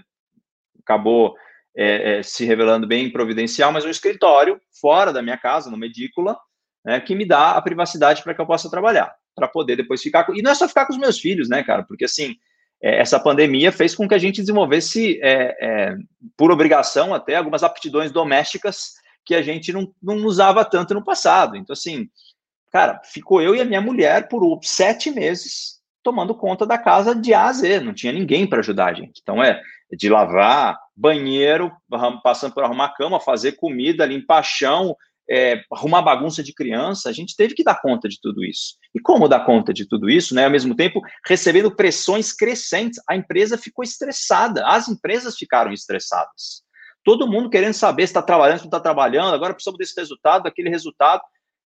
[0.83, 1.35] acabou
[1.77, 6.39] é, é, se revelando bem providencial, mas um escritório fora da minha casa, no Medícola,
[6.85, 10.25] né, que me dá a privacidade para que eu possa trabalhar, para poder depois ficar
[10.25, 10.35] com...
[10.35, 11.83] E não é só ficar com os meus filhos, né, cara?
[11.85, 12.37] Porque, assim,
[12.83, 15.97] é, essa pandemia fez com que a gente desenvolvesse, é, é,
[16.37, 18.95] por obrigação até, algumas aptidões domésticas
[19.25, 21.57] que a gente não, não usava tanto no passado.
[21.57, 22.09] Então, assim,
[22.73, 27.32] Cara, ficou eu e a minha mulher por sete meses tomando conta da casa de
[27.32, 27.80] A a Z.
[27.80, 29.20] Não tinha ninguém para ajudar a gente.
[29.22, 31.70] Então, é de lavar banheiro,
[32.22, 34.96] passando por arrumar cama, fazer comida, limpar chão,
[35.30, 37.09] é, arrumar bagunça de criança.
[37.09, 38.76] A gente teve que dar conta de tudo isso.
[38.94, 40.46] E como dar conta de tudo isso, né?
[40.46, 46.62] Ao mesmo tempo, recebendo pressões crescentes, a empresa ficou estressada, as empresas ficaram estressadas.
[47.05, 50.44] Todo mundo querendo saber se está trabalhando, se não está trabalhando, agora precisamos desse resultado,
[50.44, 51.22] daquele resultado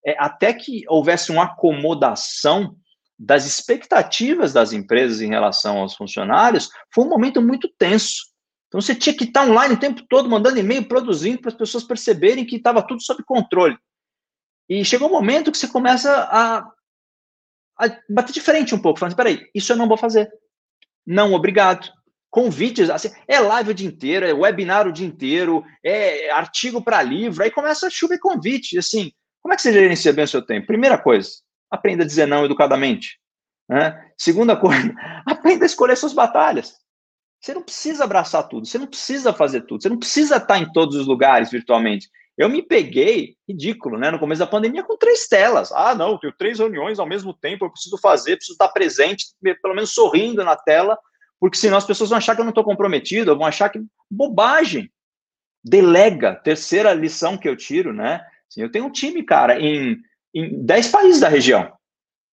[0.07, 2.77] é, até que houvesse uma acomodação
[3.19, 8.27] das expectativas das empresas em relação aos funcionários, foi um momento muito tenso.
[8.69, 11.85] Então você tinha que estar online o tempo todo, mandando e-mail, produzindo, para as pessoas
[11.85, 13.77] perceberem que estava tudo sob controle.
[14.69, 16.59] E chegou um momento que você começa a,
[17.79, 20.31] a bater de frente um pouco, falando: assim, peraí, isso eu não vou fazer.
[21.07, 21.89] Não, obrigado.
[22.29, 27.03] Convites, assim, é live o dia inteiro, é webinar o dia inteiro, é artigo para
[27.03, 29.11] livro, aí começa a chover convite, assim,
[29.41, 30.67] como é que você gerencia bem o seu tempo?
[30.67, 31.31] Primeira coisa,
[31.71, 33.19] aprenda a dizer não educadamente.
[33.69, 34.11] Né?
[34.17, 34.95] Segunda coisa,
[35.27, 36.75] aprenda a escolher suas batalhas.
[37.41, 40.71] Você não precisa abraçar tudo, você não precisa fazer tudo, você não precisa estar em
[40.73, 42.09] todos os lugares virtualmente.
[42.37, 44.11] Eu me peguei, ridículo, né?
[44.11, 45.73] No começo da pandemia, com três telas.
[45.73, 49.27] Ah, não, tenho três reuniões ao mesmo tempo, eu preciso fazer, preciso estar presente,
[49.63, 50.99] pelo menos sorrindo na tela,
[51.41, 54.91] porque senão as pessoas vão achar que eu não estou comprometido, vão achar que bobagem.
[55.65, 58.25] Delega, terceira lição que eu tiro, né?
[58.49, 59.97] Assim, eu tenho um time, cara, em,
[60.39, 61.73] em 10 países da região.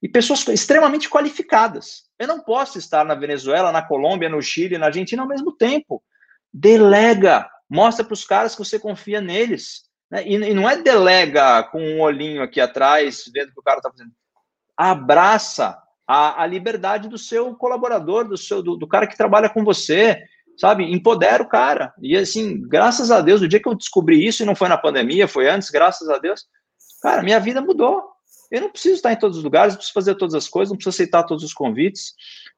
[0.01, 2.03] E pessoas extremamente qualificadas.
[2.19, 6.03] Eu não posso estar na Venezuela, na Colômbia, no Chile, na Argentina ao mesmo tempo.
[6.53, 7.49] Delega.
[7.69, 9.83] Mostra para os caras que você confia neles.
[10.11, 10.27] Né?
[10.27, 13.77] E, e, não é delega com um olhinho aqui atrás, vendo o que o cara
[13.77, 14.11] está fazendo.
[14.75, 19.63] Abraça a, a, liberdade do seu colaborador, do, seu, do, do cara que trabalha com
[19.63, 20.21] você
[20.57, 20.83] sabe?
[20.91, 21.93] Empodera o cara.
[22.01, 24.77] E assim, graças a Deus, o dia que eu descobri isso, e não foi na
[24.77, 26.45] pandemia, foi antes, graças a Deus,
[27.03, 28.01] cara, minha vida mudou.
[28.49, 30.77] Eu não preciso estar em todos os lugares, não preciso fazer todas as coisas, não
[30.77, 32.15] preciso aceitar todos os convites.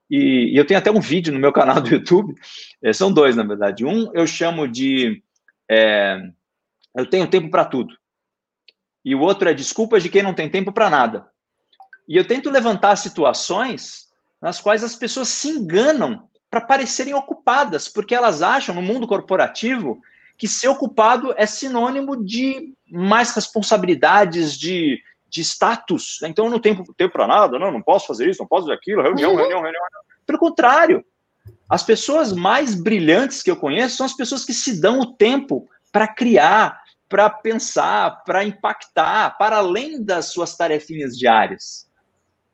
[0.10, 2.36] E, e eu tenho até um vídeo no meu canal do YouTube,
[2.84, 3.84] é, são dois, na verdade.
[3.84, 5.24] Um eu chamo de
[5.70, 6.22] é,
[6.96, 7.98] Eu tenho tempo para tudo.
[9.04, 11.28] E o outro é Desculpas de quem não tem tempo para nada.
[12.08, 14.06] E eu tento levantar situações
[14.40, 20.00] nas quais as pessoas se enganam para parecerem ocupadas, porque elas acham no mundo corporativo
[20.38, 26.20] que ser ocupado é sinônimo de mais responsabilidades, de, de status.
[26.24, 28.78] Então eu não tenho tempo para nada, não, não posso fazer isso, não posso fazer
[28.78, 29.38] aquilo, reunião, uhum.
[29.38, 29.82] reunião, reunião.
[30.26, 31.06] Pelo contrário,
[31.70, 35.70] as pessoas mais brilhantes que eu conheço são as pessoas que se dão o tempo
[35.92, 41.86] para criar, para pensar, para impactar, para além das suas tarefinhas diárias.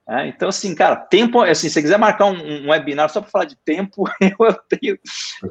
[0.07, 3.29] É, então, assim, cara, tempo, assim, se você quiser marcar um, um webinar só para
[3.29, 4.99] falar de tempo, eu tenho,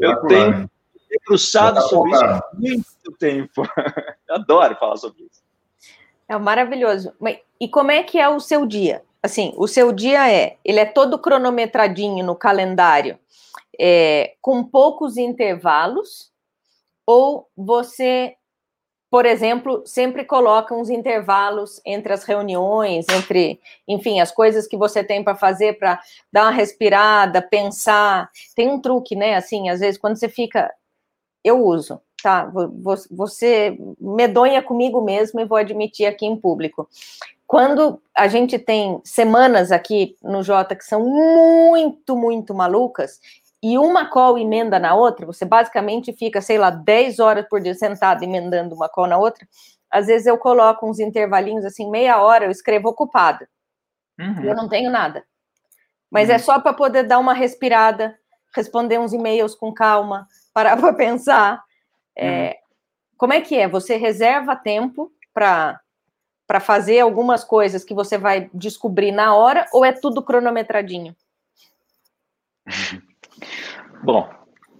[0.01, 0.70] eu tenho
[1.11, 3.63] debruçado sobre isso há muito tempo.
[4.29, 5.43] Eu adoro falar sobre isso.
[6.29, 7.13] É maravilhoso.
[7.61, 9.03] E como é que é o seu dia?
[9.23, 13.19] Assim, o seu dia é, ele é todo cronometradinho no calendário,
[13.79, 16.31] é, com poucos intervalos,
[17.05, 18.37] ou você
[19.11, 25.03] por exemplo, sempre coloca uns intervalos entre as reuniões, entre, enfim, as coisas que você
[25.03, 26.01] tem para fazer para
[26.33, 28.31] dar uma respirada, pensar.
[28.55, 29.35] Tem um truque, né?
[29.35, 30.73] Assim, às vezes quando você fica,
[31.45, 32.51] eu uso, tá?
[33.11, 36.88] Você medonha comigo mesmo e vou admitir aqui em público.
[37.47, 43.18] Quando a gente tem semanas aqui no Jota que são muito, muito malucas,
[43.62, 47.74] e uma call emenda na outra, você basicamente fica, sei lá, 10 horas por dia
[47.74, 49.47] sentado emendando uma call na outra.
[49.91, 53.47] Às vezes eu coloco uns intervalinhos assim, meia hora, eu escrevo ocupada.
[54.18, 54.45] Uhum.
[54.45, 55.24] Eu não tenho nada.
[56.11, 56.36] Mas é uhum.
[56.36, 58.18] é só para poder dar uma respirada,
[58.55, 61.63] responder uns e-mails com calma, parar para pensar.
[62.17, 62.55] É, uhum.
[63.17, 63.69] Como é que é?
[63.69, 65.81] Você reserva tempo para
[66.47, 71.15] para fazer algumas coisas que você vai descobrir na hora ou é tudo cronometradinho?
[74.03, 74.29] Bom,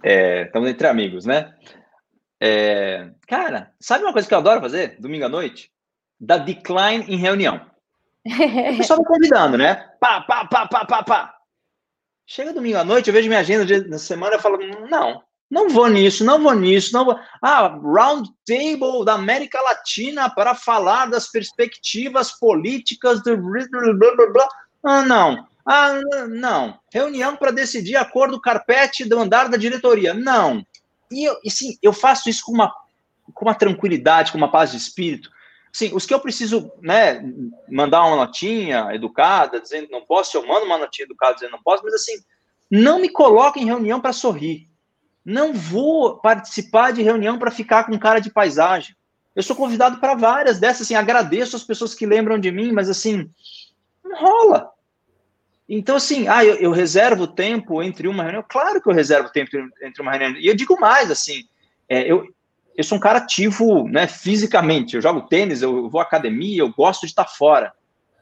[0.03, 1.55] é, estamos entre amigos, né?
[2.41, 5.71] É, cara, sabe uma coisa que eu adoro fazer domingo à noite?
[6.19, 7.65] Da decline em reunião.
[8.25, 9.75] O pessoal me convidando, né?
[9.97, 11.37] Pá, pá, pá, pá, pá, pá.
[12.27, 14.57] Chega domingo à noite, eu vejo minha agenda na semana e falo,
[14.89, 17.19] não, não vou nisso, não vou nisso, não vou.
[17.41, 24.49] Ah, round table da América Latina para falar das perspectivas políticas do blá blá blá.
[24.81, 25.45] Ah, não.
[25.65, 25.99] Ah,
[26.29, 26.79] não.
[26.91, 30.13] Reunião para decidir a cor do carpete do andar da diretoria.
[30.13, 30.65] Não.
[31.11, 32.73] E, eu, e sim, eu faço isso com uma,
[33.33, 35.29] com uma tranquilidade, com uma paz de espírito.
[35.73, 37.21] Sim, os que eu preciso, né,
[37.69, 41.83] mandar uma notinha educada, dizendo não posso, eu mando uma notinha educada dizendo não posso,
[41.83, 42.13] mas assim,
[42.69, 44.70] não me coloque em reunião para sorrir.
[45.23, 48.95] Não vou participar de reunião para ficar com cara de paisagem.
[49.35, 52.89] Eu sou convidado para várias dessas, assim, agradeço as pessoas que lembram de mim, mas
[52.89, 53.29] assim,
[54.03, 54.71] não rola.
[55.69, 58.43] Então, assim, ah, eu, eu, reservo tempo entre uma reunião?
[58.47, 59.51] Claro que eu reservo tempo
[59.81, 60.41] entre uma reunião.
[60.41, 61.45] E eu digo mais, assim,
[61.87, 62.27] é, eu,
[62.75, 64.95] eu sou um cara ativo, né, fisicamente.
[64.95, 67.71] Eu jogo tênis, eu vou à academia, eu gosto de estar fora.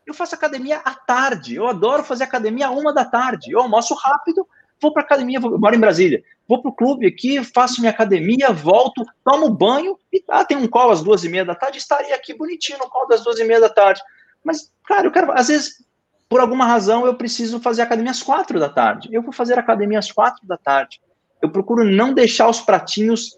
[0.06, 1.56] Eu faço academia à tarde.
[1.56, 3.52] Eu adoro fazer academia à uma da tarde.
[3.52, 4.48] Eu almoço rápido,
[4.82, 6.24] vou para academia, vou, eu moro em Brasília.
[6.48, 10.68] Vou para o clube aqui, faço minha academia, volto, tomo banho e ah, tem um
[10.68, 13.44] call às duas e meia da tarde, estaria aqui bonitinho no call das duas e
[13.44, 14.02] meia da tarde.
[14.44, 15.84] Mas, cara, eu quero, às vezes,
[16.28, 19.10] por alguma razão eu preciso fazer academia às quatro da tarde.
[19.12, 21.02] Eu vou fazer academia às quatro da tarde.
[21.42, 23.38] Eu procuro não deixar os pratinhos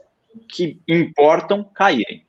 [0.49, 2.25] que importam caírem.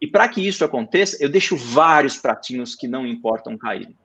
[0.00, 3.96] E para que isso aconteça, eu deixo vários pratinhos que não importam caírem.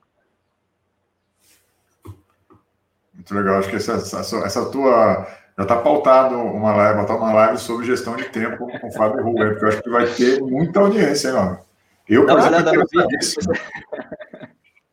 [3.18, 3.58] Muito legal.
[3.58, 5.28] Acho que essa, essa, essa tua.
[5.58, 9.24] Já está pautado uma live, botar uma live sobre gestão de tempo com o Fábio
[9.24, 11.60] Rubem, porque eu acho que vai ter muita audiência, hein, mano?
[12.08, 12.72] Eu, por exemplo,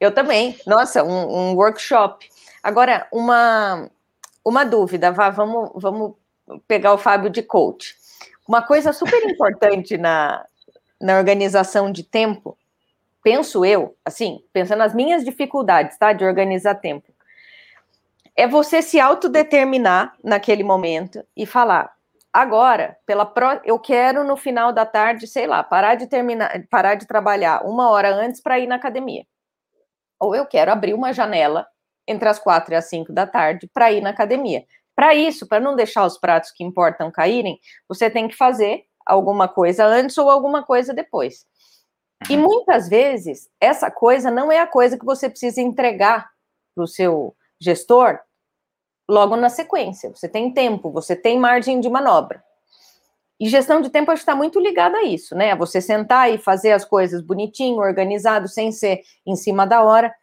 [0.00, 0.58] Eu também.
[0.66, 2.26] Nossa, um, um workshop.
[2.62, 3.90] Agora, uma,
[4.42, 6.14] uma dúvida, Vá, vamos, vamos
[6.66, 7.94] pegar o Fábio de coach.
[8.48, 10.44] Uma coisa super importante na,
[11.00, 12.56] na organização de tempo,
[13.22, 17.13] penso eu, assim, pensando nas minhas dificuldades, tá, de organizar tempo,
[18.36, 21.94] é você se autodeterminar naquele momento e falar,
[22.32, 23.60] agora, pela pro...
[23.64, 27.90] eu quero no final da tarde, sei lá, parar de terminar, parar de trabalhar uma
[27.90, 29.24] hora antes para ir na academia
[30.24, 31.66] ou eu quero abrir uma janela
[32.06, 34.64] entre as quatro e as cinco da tarde para ir na academia.
[34.94, 37.58] Para isso, para não deixar os pratos que importam caírem,
[37.88, 41.46] você tem que fazer alguma coisa antes ou alguma coisa depois.
[42.30, 42.42] E uhum.
[42.42, 46.30] muitas vezes, essa coisa não é a coisa que você precisa entregar
[46.74, 48.20] para o seu gestor
[49.08, 50.10] logo na sequência.
[50.10, 52.42] Você tem tempo, você tem margem de manobra.
[53.40, 55.56] E gestão de tempo está muito ligada a isso, né?
[55.56, 60.14] Você sentar e fazer as coisas bonitinho, organizado, sem ser em cima da hora.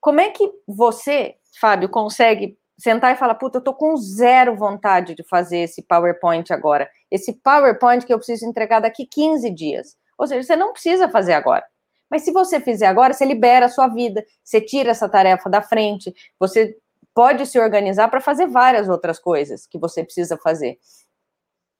[0.00, 5.14] Como é que você, Fábio, consegue sentar e falar, puta, eu tô com zero vontade
[5.14, 6.88] de fazer esse PowerPoint agora.
[7.10, 9.96] Esse PowerPoint que eu preciso entregar daqui 15 dias.
[10.16, 11.64] Ou seja, você não precisa fazer agora.
[12.10, 15.60] Mas se você fizer agora, você libera a sua vida, você tira essa tarefa da
[15.60, 16.76] frente, você
[17.14, 20.78] pode se organizar para fazer várias outras coisas que você precisa fazer.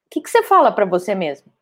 [0.07, 1.53] O que, que você fala para você mesmo?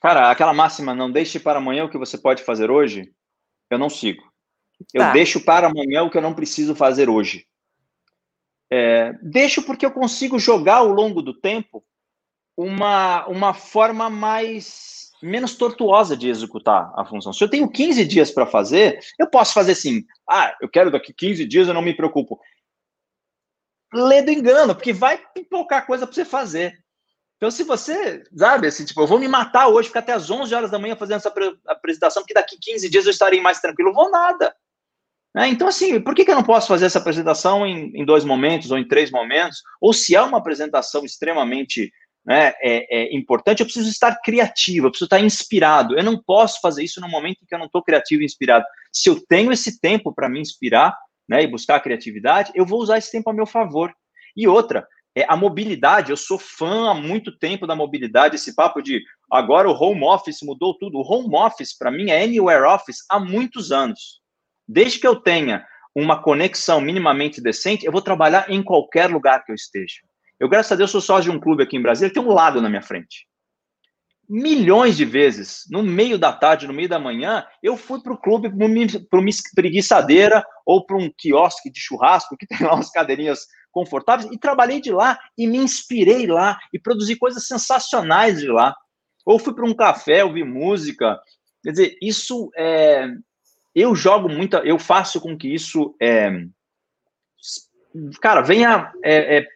[0.00, 3.12] Cara, aquela máxima, não deixe para amanhã o que você pode fazer hoje,
[3.70, 4.22] eu não sigo.
[4.94, 5.12] Eu tá.
[5.12, 7.46] deixo para amanhã o que eu não preciso fazer hoje.
[8.70, 11.84] É, deixo porque eu consigo jogar ao longo do tempo
[12.56, 17.32] uma, uma forma mais menos tortuosa de executar a função.
[17.32, 21.12] Se eu tenho 15 dias para fazer, eu posso fazer assim: ah, eu quero daqui
[21.12, 22.40] 15 dias, eu não me preocupo.
[23.92, 26.78] Lê do engano, porque vai pipocar coisa para você fazer.
[27.36, 30.54] Então, se você, sabe, assim, tipo, eu vou me matar hoje, ficar até as 11
[30.54, 31.32] horas da manhã fazendo essa
[31.66, 34.54] apresentação, porque daqui 15 dias eu estarei mais tranquilo, vou nada.
[35.34, 35.48] Né?
[35.48, 38.70] Então, assim, por que, que eu não posso fazer essa apresentação em, em, dois momentos
[38.70, 39.62] ou em três momentos?
[39.80, 41.90] Ou se é uma apresentação extremamente
[42.24, 45.96] né, é, é importante, eu preciso estar criativo, eu preciso estar inspirado.
[45.96, 48.64] Eu não posso fazer isso no momento em que eu não estou criativo e inspirado.
[48.92, 50.96] Se eu tenho esse tempo para me inspirar
[51.28, 53.92] né, e buscar a criatividade, eu vou usar esse tempo a meu favor.
[54.36, 58.80] E outra, é, a mobilidade, eu sou fã há muito tempo da mobilidade, esse papo
[58.80, 60.98] de agora o home office mudou tudo.
[60.98, 64.20] O home office, para mim, é anywhere office há muitos anos.
[64.68, 69.50] Desde que eu tenha uma conexão minimamente decente, eu vou trabalhar em qualquer lugar que
[69.50, 70.00] eu esteja.
[70.40, 72.62] Eu, graças a Deus, sou sócio de um clube aqui em Brasília, tem um lago
[72.62, 73.28] na minha frente.
[74.26, 78.16] Milhões de vezes, no meio da tarde, no meio da manhã, eu fui para o
[78.16, 83.40] clube para uma espreguiçadeira ou para um quiosque de churrasco, que tem lá umas cadeirinhas
[83.70, 88.74] confortáveis, e trabalhei de lá, e me inspirei lá, e produzi coisas sensacionais de lá.
[89.26, 91.20] Ou fui para um café, ouvi música.
[91.62, 93.08] Quer dizer, isso é,
[93.74, 96.30] eu jogo muito, eu faço com que isso, é,
[98.22, 99.46] cara, venha é, é,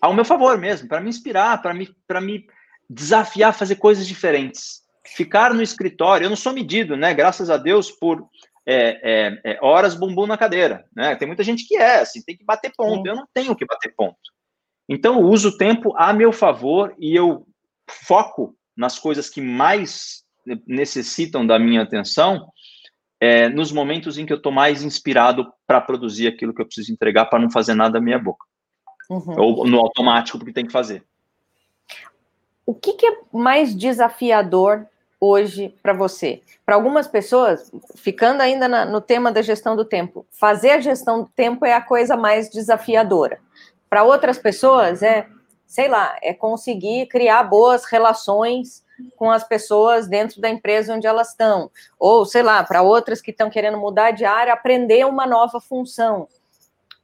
[0.00, 1.88] ao meu favor mesmo, para me inspirar, para me,
[2.22, 2.46] me
[2.88, 4.82] desafiar a fazer coisas diferentes.
[5.04, 7.14] Ficar no escritório, eu não sou medido, né?
[7.14, 8.28] Graças a Deus por
[8.66, 11.14] é, é, é, horas bumbum na cadeira, né?
[11.14, 13.02] Tem muita gente que é, assim, tem que bater ponto.
[13.02, 13.08] Sim.
[13.08, 14.18] Eu não tenho que bater ponto.
[14.88, 17.46] Então, eu uso o tempo a meu favor e eu
[17.88, 20.24] foco nas coisas que mais
[20.66, 22.48] necessitam da minha atenção
[23.20, 26.92] é, nos momentos em que eu estou mais inspirado para produzir aquilo que eu preciso
[26.92, 28.44] entregar para não fazer nada da minha boca.
[29.08, 29.34] Uhum.
[29.38, 31.04] Ou no automático, porque tem que fazer.
[32.64, 34.86] O que, que é mais desafiador
[35.20, 36.42] hoje para você?
[36.64, 41.22] Para algumas pessoas, ficando ainda na, no tema da gestão do tempo, fazer a gestão
[41.22, 43.38] do tempo é a coisa mais desafiadora.
[43.88, 45.28] Para outras pessoas, é,
[45.64, 48.84] sei lá, é conseguir criar boas relações
[49.16, 51.70] com as pessoas dentro da empresa onde elas estão.
[51.98, 56.26] Ou, sei lá, para outras que estão querendo mudar de área, aprender uma nova função.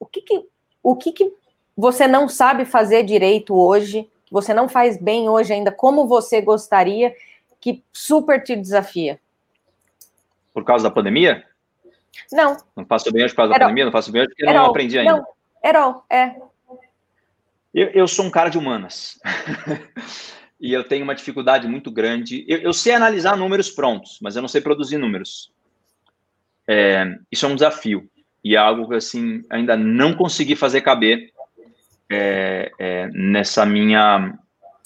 [0.01, 0.45] O que, que,
[0.83, 1.33] o que, que
[1.77, 6.41] você não sabe fazer direito hoje, que você não faz bem hoje ainda, como você
[6.41, 7.15] gostaria,
[7.61, 9.19] que super te desafia?
[10.53, 11.45] Por causa da pandemia?
[12.31, 12.57] Não.
[12.77, 13.85] Não faço bem hoje por causa da pandemia?
[13.87, 15.13] Não faço bem hoje porque não aprendi ainda.
[15.13, 15.27] Não,
[15.65, 16.37] Erol, é.
[17.73, 19.19] Eu, eu sou um cara de humanas.
[20.61, 22.45] e eu tenho uma dificuldade muito grande.
[22.47, 25.51] Eu, eu, sei analisar números prontos, mas eu não sei produzir números.
[26.69, 28.09] É, isso é um desafio
[28.45, 31.33] e é algo que assim ainda não consegui fazer caber
[32.13, 34.37] é, é, nessa minha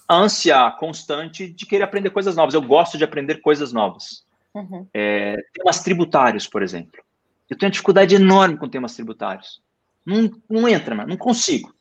[0.09, 2.55] ânsia constante de querer aprender coisas novas.
[2.55, 4.25] Eu gosto de aprender coisas novas.
[4.55, 4.87] Uhum.
[4.95, 7.03] É, temas tributários, por exemplo.
[7.49, 9.61] Eu tenho uma dificuldade enorme com temas tributários.
[10.05, 11.75] Não, não entra, não consigo.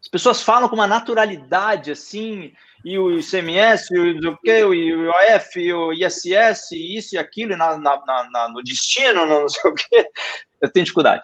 [0.00, 2.52] As pessoas falam com uma naturalidade assim,
[2.84, 7.52] e o ICMS, e o, que, o IOF, e o ISS, e isso e aquilo,
[7.52, 8.00] e na, na,
[8.30, 10.08] na, no destino, não sei o quê.
[10.60, 11.22] Eu tenho dificuldade.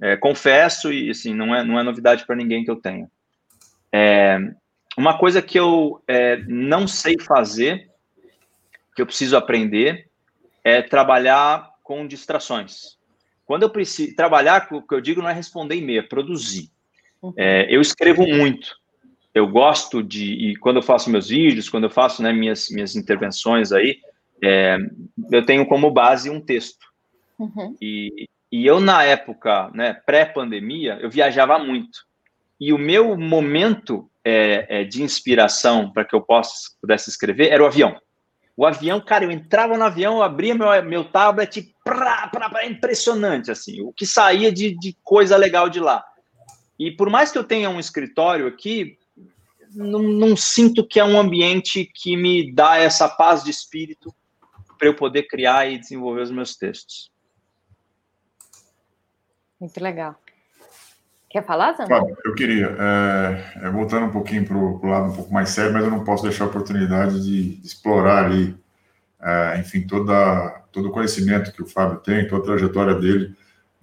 [0.00, 3.10] É, confesso, e assim, não é, não é novidade para ninguém que eu tenho.
[3.92, 4.38] É,
[4.96, 7.90] uma coisa que eu é, não sei fazer,
[8.94, 10.08] que eu preciso aprender,
[10.62, 12.98] é trabalhar com distrações.
[13.44, 16.70] Quando eu preciso trabalhar, o que eu digo não é responder e-mail, é produzir.
[17.22, 17.32] Uhum.
[17.36, 18.76] É, eu escrevo muito.
[19.34, 22.94] Eu gosto de, e quando eu faço meus vídeos, quando eu faço né, minhas, minhas
[22.94, 24.00] intervenções aí,
[24.42, 24.76] é,
[25.30, 26.86] eu tenho como base um texto.
[27.38, 27.76] Uhum.
[27.80, 32.06] E, e eu, na época, né, pré-pandemia, eu viajava muito.
[32.58, 37.62] E o meu momento é, é, de inspiração para que eu possa, pudesse escrever era
[37.62, 38.00] o avião.
[38.56, 42.66] O avião, cara, eu entrava no avião, eu abria meu, meu tablet, pra, pra, pra,
[42.66, 46.04] impressionante, assim, o que saía de, de coisa legal de lá.
[46.78, 48.98] E por mais que eu tenha um escritório aqui,
[49.70, 54.12] não, não sinto que é um ambiente que me dá essa paz de espírito
[54.76, 57.10] para eu poder criar e desenvolver os meus textos.
[59.60, 60.14] Muito legal.
[61.30, 62.06] Quer falar, Zamba?
[62.24, 62.74] eu queria.
[62.78, 66.04] É, é, voltando um pouquinho para o lado um pouco mais sério, mas eu não
[66.04, 68.58] posso deixar a oportunidade de, de explorar ali
[69.20, 73.34] é, enfim, toda, todo o conhecimento que o Fábio tem, toda a trajetória dele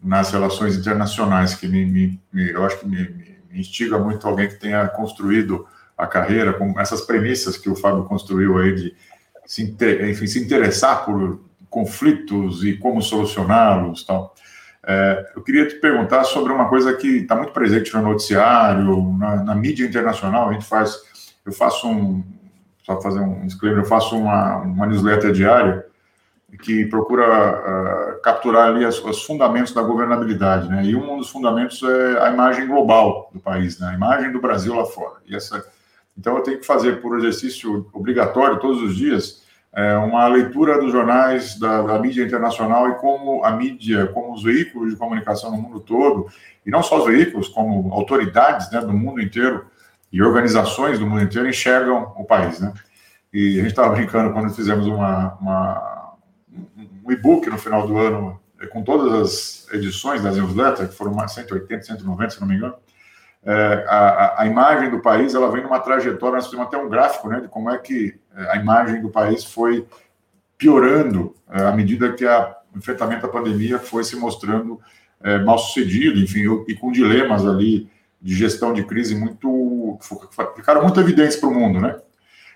[0.02, 4.48] nas relações internacionais, que me, me, me eu acho que me, me, instiga muito alguém
[4.48, 5.68] que tenha construído
[5.98, 8.96] a carreira com essas premissas que o Fábio construiu aí de
[9.46, 9.76] se,
[10.10, 14.36] enfim, se interessar por conflitos e como solucioná-los tal.
[14.88, 19.44] É, eu queria te perguntar sobre uma coisa que está muito presente no noticiário, na,
[19.44, 20.50] na, mídia internacional.
[20.50, 21.02] A gente faz,
[21.44, 22.24] eu faço um,
[22.84, 25.86] só fazer um disclaimer, eu faço uma, uma newsletter diária
[26.62, 30.86] que procura uh, capturar ali as, os fundamentos da governabilidade, né?
[30.86, 33.90] E um dos fundamentos é a imagem global do país, né?
[33.90, 35.16] A imagem do Brasil lá fora.
[35.26, 35.66] E essa,
[36.18, 39.45] então eu tenho que fazer por exercício obrigatório todos os dias
[39.76, 44.42] é, uma leitura dos jornais da, da, mídia internacional e como a mídia, como os
[44.42, 46.28] veículos de comunicação no mundo todo,
[46.66, 49.66] e não só os veículos, como autoridades né, do mundo inteiro
[50.12, 52.74] e organizações do mundo inteiro enxergam o país, né?
[53.34, 56.16] E a gente estava brincando quando fizemos uma, uma
[57.06, 61.14] um e-book no final do ano é, com todas as edições das newsletters, que foram
[61.14, 62.76] mais 180, 190, se não me engano,
[63.44, 67.28] é, a, a, imagem do país ela vem numa trajetória, nós temos até um gráfico
[67.28, 69.88] né, de como é que a imagem do país foi
[70.58, 74.80] piorando é, à medida que o enfrentamento da pandemia foi se mostrando
[75.22, 77.90] é, mal sucedido, enfim, e com dilemas ali
[78.22, 80.00] de gestão de crise muito
[80.56, 81.96] ficaram muito evidentes para o mundo, né?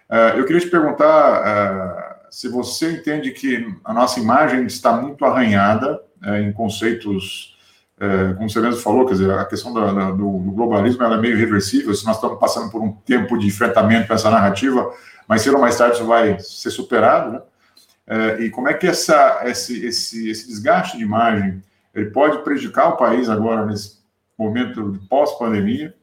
[0.10, 6.00] É, eu queria te perguntar se você entende que a nossa imagem está muito arranhada
[6.40, 7.58] em conceitos
[8.00, 11.18] é, como você mesmo falou, quer dizer, a questão da, da, do, do, globalismo é
[11.18, 14.90] meio irreversível, se nós estamos passando por um tempo de enfrentamento com essa narrativa,
[15.28, 17.42] mas cedo ou mais tarde isso vai ser superado, né?
[18.08, 21.62] É, e como é que essa, esse, esse, esse desgaste de imagem
[21.94, 24.00] ele pode prejudicar o país agora nesse
[24.38, 25.94] momento de pós-pandemia?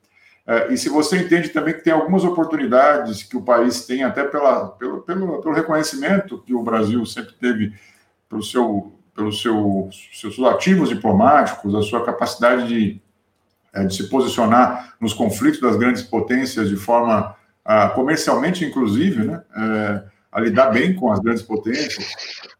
[0.47, 4.23] É, e se você entende também que tem algumas oportunidades que o país tem, até
[4.23, 7.75] pela, pelo, pelo, pelo reconhecimento que o Brasil sempre teve
[8.29, 13.01] para o seu pelos seu, seus ativos diplomáticos, a sua capacidade de,
[13.73, 19.43] é, de se posicionar nos conflitos das grandes potências de forma uh, comercialmente, inclusive, né,
[19.57, 22.07] é, a lidar bem com as grandes potências.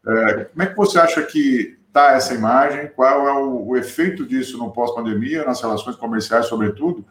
[0.05, 2.91] É, como é que você acha que está essa imagem?
[2.95, 7.05] Qual é o, o efeito disso no pós-pandemia, nas relações comerciais, sobretudo?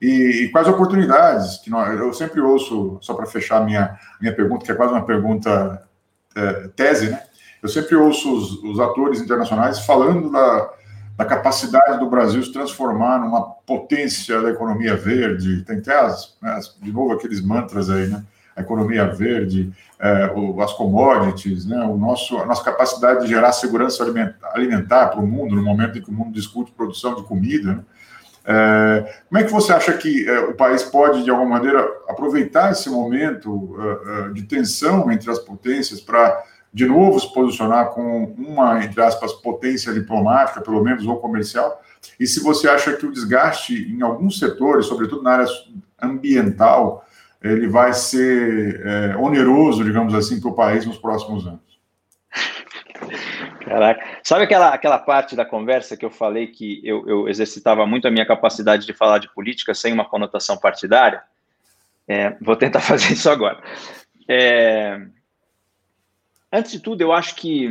[0.00, 4.64] E, e, quais oportunidades que nós, eu sempre ouço, só para fechar minha minha pergunta,
[4.64, 5.86] que é quase uma pergunta
[6.34, 7.22] é, tese, né?
[7.62, 10.70] Eu sempre ouço os, os atores internacionais falando da,
[11.16, 15.62] da, capacidade do Brasil se transformar numa potência da economia verde.
[15.64, 18.24] Tem até, as, né, de novo, aqueles mantras aí, né?
[18.54, 21.82] A economia verde, é, o, as commodities, né?
[21.84, 24.04] o nosso, a nossa capacidade de gerar segurança
[24.52, 27.74] alimentar para o mundo, no momento em que o mundo discute produção de comida.
[27.74, 27.84] Né?
[28.44, 32.72] É, como é que você acha que é, o país pode, de alguma maneira, aproveitar
[32.72, 36.42] esse momento é, é, de tensão entre as potências para
[36.72, 41.82] de novo se posicionar com uma, entre aspas, potência diplomática, pelo menos, ou comercial?
[42.18, 45.46] E se você acha que o desgaste em alguns setores, sobretudo na área
[46.00, 47.04] ambiental,
[47.42, 51.60] ele vai ser é, oneroso, digamos assim, para o país nos próximos anos?
[53.64, 54.04] Caraca.
[54.22, 58.10] Sabe aquela, aquela parte da conversa que eu falei que eu, eu exercitava muito a
[58.10, 61.22] minha capacidade de falar de política sem uma conotação partidária?
[62.06, 63.62] É, vou tentar fazer isso agora.
[64.28, 65.00] É,
[66.52, 67.68] Antes de tudo, eu acho que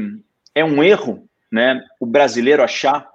[0.56, 3.08] é um erro, né, o brasileiro achar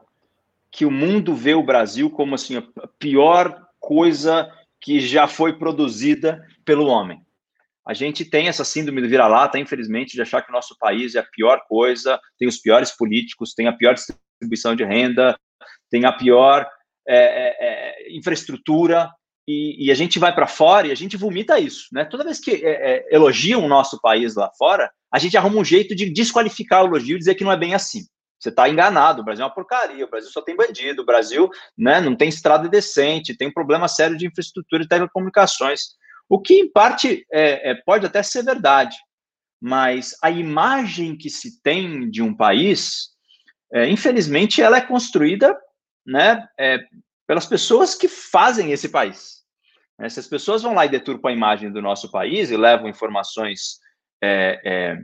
[0.70, 2.62] que o mundo vê o Brasil como assim a
[2.98, 4.50] pior coisa
[4.80, 7.20] que já foi produzida pelo homem.
[7.84, 11.20] A gente tem essa síndrome do vira-lata, infelizmente, de achar que o nosso país é
[11.20, 15.38] a pior coisa, tem os piores políticos, tem a pior distribuição de renda,
[15.90, 16.68] tem a pior
[17.06, 19.10] é, é, é infraestrutura,
[19.48, 22.04] e, e, a gente vai para fora e a gente vomita isso, né?
[22.04, 25.64] Toda vez que é, é, elogiam o nosso país lá fora, a gente arruma um
[25.64, 28.02] jeito de desqualificar o elogio e dizer que não é bem assim.
[28.38, 31.48] Você está enganado, o Brasil é uma porcaria, o Brasil só tem bandido, o Brasil
[31.76, 35.96] né, não tem estrada decente, tem um problema sério de infraestrutura e telecomunicações.
[36.28, 38.94] O que, em parte, é, é, pode até ser verdade,
[39.58, 43.08] mas a imagem que se tem de um país,
[43.72, 45.58] é, infelizmente, ela é construída
[46.06, 46.78] né, é,
[47.26, 49.36] pelas pessoas que fazem esse país.
[49.98, 50.10] Né?
[50.10, 53.80] Se as pessoas vão lá e deturpam a imagem do nosso país e levam informações,
[54.22, 55.02] é, é,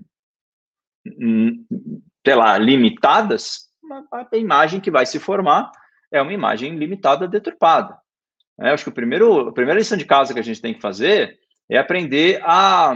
[2.24, 3.68] sei lá, limitadas,
[4.12, 5.70] a imagem que vai se formar
[6.10, 7.98] é uma imagem limitada, deturpada.
[8.60, 10.80] É, acho que o primeiro, a primeira lição de casa que a gente tem que
[10.80, 11.38] fazer
[11.68, 12.94] é aprender a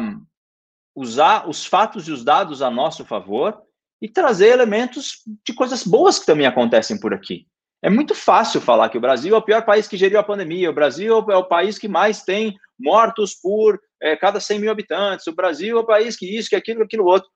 [0.94, 3.62] usar os fatos e os dados a nosso favor
[4.00, 7.46] e trazer elementos de coisas boas que também acontecem por aqui.
[7.82, 10.70] É muito fácil falar que o Brasil é o pior país que geriu a pandemia,
[10.70, 15.26] o Brasil é o país que mais tem mortos por é, cada 100 mil habitantes,
[15.26, 17.28] o Brasil é o país que isso, que aquilo, que aquilo outro.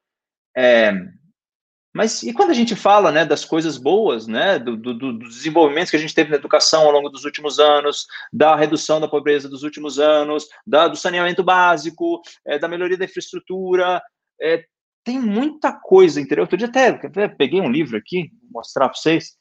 [0.56, 0.92] É,
[1.92, 5.90] mas e quando a gente fala né, das coisas boas, né, do, do, dos desenvolvimentos
[5.90, 9.48] que a gente teve na educação ao longo dos últimos anos, da redução da pobreza
[9.48, 14.00] dos últimos anos, da, do saneamento básico, é, da melhoria da infraestrutura,
[14.40, 14.64] é,
[15.04, 16.42] tem muita coisa, entendeu?
[16.42, 16.92] Outro dia até,
[17.28, 19.36] peguei um livro aqui, vou mostrar para vocês,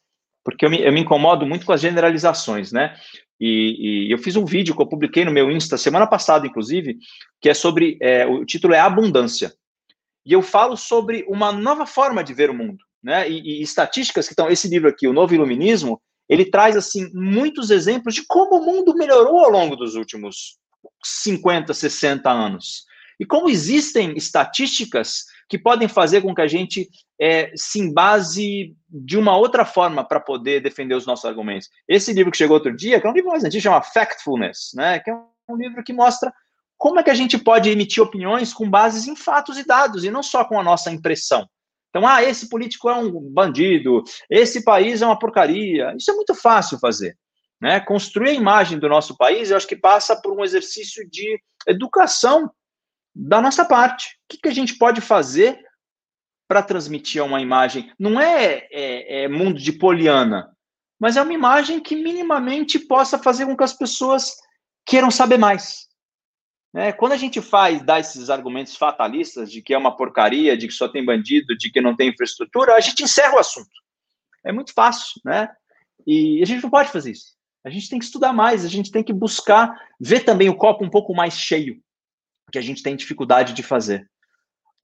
[0.52, 2.96] porque eu me, eu me, incomodo muito com as generalizações, né?
[3.40, 6.98] E, e, eu fiz um vídeo que eu publiquei no meu Insta semana passada, inclusive,
[7.42, 9.54] que é sobre, é, o título é Abundância
[10.26, 13.30] e eu falo sobre uma nova forma de ver o mundo, né?
[13.30, 17.72] E, e estatísticas que estão esse livro aqui, o Novo Iluminismo, ele traz assim muitos
[17.72, 20.58] exemplos de como o mundo melhorou ao longo dos últimos
[21.04, 22.84] 50, 60 anos.
[23.20, 26.88] E como existem estatísticas que podem fazer com que a gente
[27.20, 31.68] é, se embase de uma outra forma para poder defender os nossos argumentos.
[31.88, 35.00] Esse livro que chegou outro dia, que é um livro mais antigo, chama Factfulness, né?
[35.00, 35.14] que é
[35.50, 36.32] um livro que mostra
[36.78, 40.12] como é que a gente pode emitir opiniões com bases em fatos e dados, e
[40.12, 41.46] não só com a nossa impressão?
[41.90, 45.94] Então, ah, esse político é um bandido, esse país é uma porcaria.
[45.98, 47.18] Isso é muito fácil fazer.
[47.60, 47.80] Né?
[47.82, 52.50] Construir a imagem do nosso país, eu acho que passa por um exercício de educação
[53.20, 54.08] da nossa parte.
[54.08, 55.60] O que, que a gente pode fazer
[56.48, 57.92] para transmitir uma imagem?
[58.00, 60.56] Não é, é, é mundo de poliana,
[60.98, 64.36] mas é uma imagem que minimamente possa fazer com que as pessoas
[64.86, 65.88] queiram saber mais.
[66.74, 70.68] É, quando a gente faz, dá esses argumentos fatalistas de que é uma porcaria, de
[70.68, 73.72] que só tem bandido, de que não tem infraestrutura, a gente encerra o assunto.
[74.46, 75.50] É muito fácil, né?
[76.06, 77.34] E a gente não pode fazer isso.
[77.66, 80.86] A gente tem que estudar mais, a gente tem que buscar ver também o copo
[80.86, 81.82] um pouco mais cheio,
[82.50, 84.10] que a gente tem dificuldade de fazer.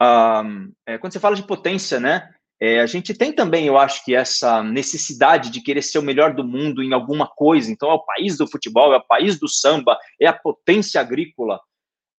[0.01, 2.29] Um, é, quando você fala de potência, né?
[2.61, 6.33] É, a gente tem também, eu acho que essa necessidade de querer ser o melhor
[6.33, 7.71] do mundo em alguma coisa.
[7.71, 11.59] Então, é o país do futebol, é o país do samba, é a potência agrícola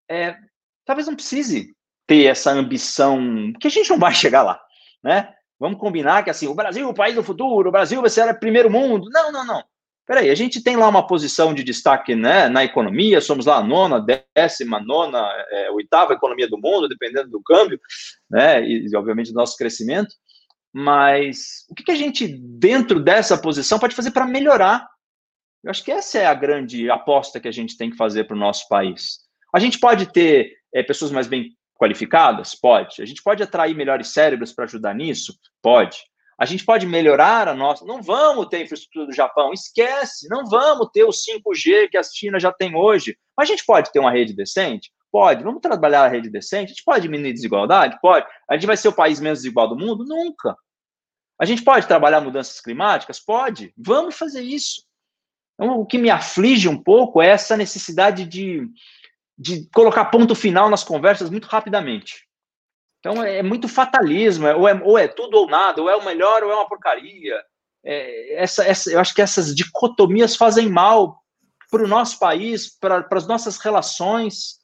[0.08, 0.36] é,
[0.84, 1.74] talvez não precise
[2.06, 4.60] ter essa ambição, que a gente não vai chegar lá,
[5.02, 5.32] né?
[5.58, 8.38] Vamos combinar que assim, o Brasil, o país do futuro, o Brasil vai ser o
[8.38, 9.08] primeiro mundo.
[9.10, 9.64] Não, não, não.
[10.06, 13.62] Peraí, a gente tem lá uma posição de destaque né, na economia, somos lá a
[13.62, 14.00] nona,
[14.34, 17.80] décima, nona, é, oitava economia do mundo, dependendo do câmbio,
[18.30, 20.14] né, e obviamente do nosso crescimento.
[20.72, 24.86] Mas o que, que a gente, dentro dessa posição, pode fazer para melhorar?
[25.64, 28.36] Eu acho que essa é a grande aposta que a gente tem que fazer para
[28.36, 29.18] o nosso país.
[29.52, 32.54] A gente pode ter é, pessoas mais bem qualificadas?
[32.54, 33.02] Pode.
[33.02, 35.36] A gente pode atrair melhores cérebros para ajudar nisso?
[35.60, 35.98] Pode.
[36.38, 37.84] A gente pode melhorar a nossa.
[37.84, 40.28] Não vamos ter infraestrutura do Japão, esquece.
[40.28, 43.16] Não vamos ter o 5G que a China já tem hoje.
[43.36, 44.92] Mas a gente pode ter uma rede decente?
[45.10, 45.42] Pode.
[45.42, 46.66] Vamos trabalhar a rede decente?
[46.66, 47.98] A gente pode diminuir desigualdade?
[48.02, 48.26] Pode.
[48.48, 50.04] A gente vai ser o país menos desigual do mundo?
[50.04, 50.54] Nunca.
[51.40, 53.18] A gente pode trabalhar mudanças climáticas?
[53.18, 53.72] Pode.
[53.76, 54.84] Vamos fazer isso.
[55.54, 58.68] Então, o que me aflige um pouco é essa necessidade de
[59.38, 62.25] de colocar ponto final nas conversas muito rapidamente.
[63.06, 65.94] Então é, é muito fatalismo, é, ou, é, ou é tudo ou nada, ou é
[65.94, 67.40] o melhor ou é uma porcaria.
[67.84, 71.22] É, essa, essa, eu acho que essas dicotomias fazem mal
[71.70, 74.58] para o nosso país, para as nossas relações,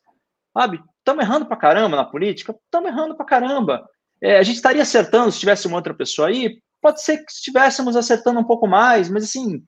[0.53, 0.83] sabe?
[0.99, 3.89] Estamos errando para caramba na política, estamos errando para caramba.
[4.21, 7.95] É, a gente estaria acertando se tivesse uma outra pessoa aí, pode ser que estivéssemos
[7.95, 9.65] acertando um pouco mais, mas assim,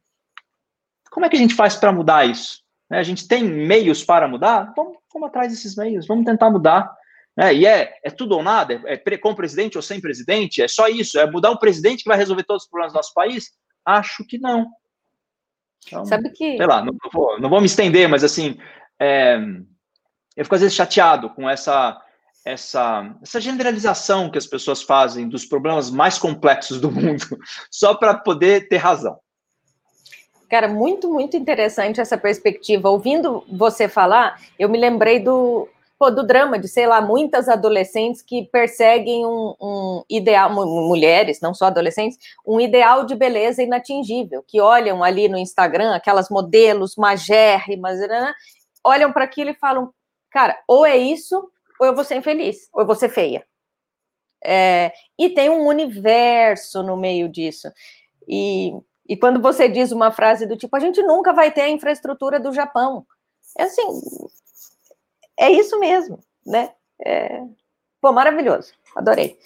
[1.12, 2.59] como é que a gente faz para mudar isso?
[2.91, 2.99] Né?
[2.99, 4.72] A gente tem meios para mudar?
[4.77, 6.93] Vamos, vamos atrás desses meios, vamos tentar mudar.
[7.37, 7.55] Né?
[7.55, 8.80] E é, é tudo ou nada?
[8.87, 10.62] É, é com presidente ou sem presidente?
[10.62, 11.18] É só isso?
[11.18, 13.51] É mudar um presidente que vai resolver todos os problemas do nosso país?
[13.85, 14.66] Acho que não.
[15.87, 16.57] Então, Sabe que.
[16.57, 18.59] Sei lá, não, não, vou, não vou me estender, mas assim,
[18.99, 19.39] é,
[20.37, 22.01] eu fico às vezes chateado com essa,
[22.45, 27.24] essa, essa generalização que as pessoas fazem dos problemas mais complexos do mundo,
[27.70, 29.18] só para poder ter razão.
[30.49, 32.89] Cara, muito, muito interessante essa perspectiva.
[32.89, 35.68] Ouvindo você falar, eu me lembrei do,
[35.99, 41.55] pô, do drama de, sei lá, muitas adolescentes que perseguem um, um, ideal, mulheres, não
[41.55, 47.99] só adolescentes, um ideal de beleza inatingível, que olham ali no Instagram, aquelas modelos magérrimas,
[48.01, 48.33] né,
[48.83, 49.93] olham para aquilo e falam,
[50.31, 51.37] cara, ou é isso,
[51.81, 53.45] ou eu vou ser infeliz, ou eu vou ser feia.
[54.45, 57.73] É, e tem um universo no meio disso.
[58.29, 58.75] E
[59.09, 62.41] e quando você diz uma frase do tipo, a gente nunca vai ter a infraestrutura
[62.41, 63.07] do Japão,
[63.59, 63.83] é assim,
[65.39, 66.72] é isso mesmo, né?
[67.05, 67.43] É,
[68.01, 69.39] pô, maravilhoso, adorei.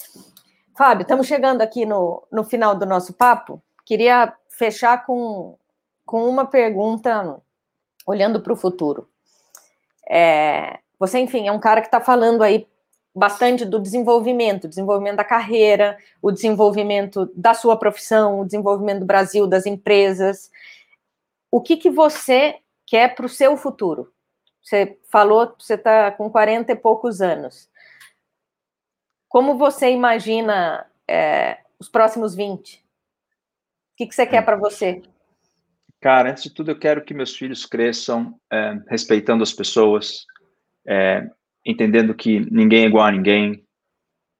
[0.77, 3.61] Fábio, estamos chegando aqui no, no final do nosso papo.
[3.85, 5.57] Queria fechar com,
[6.05, 7.41] com uma pergunta,
[8.05, 9.09] olhando para o futuro.
[10.09, 12.67] É, você, enfim, é um cara que está falando aí
[13.15, 19.47] bastante do desenvolvimento, desenvolvimento da carreira, o desenvolvimento da sua profissão, o desenvolvimento do Brasil,
[19.47, 20.49] das empresas.
[21.51, 24.11] O que, que você quer para o seu futuro?
[24.61, 27.69] Você falou, você está com 40 e poucos anos.
[29.27, 32.77] como você imagina é, os próximos 20?
[32.77, 32.81] O
[33.97, 35.01] que, que você quer para você?
[36.01, 40.25] Cara, antes de tudo, eu quero que meus filhos cresçam é, respeitando as pessoas,
[40.87, 41.29] é,
[41.65, 43.65] entendendo que ninguém é igual a ninguém,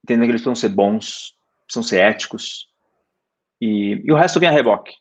[0.02, 1.34] entendendo que eles precisam ser bons,
[1.66, 2.70] precisam ser éticos,
[3.60, 4.94] e, e o resto vem a reboque.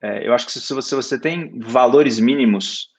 [0.00, 2.90] É, eu acho que se você, se você tem valores mínimos,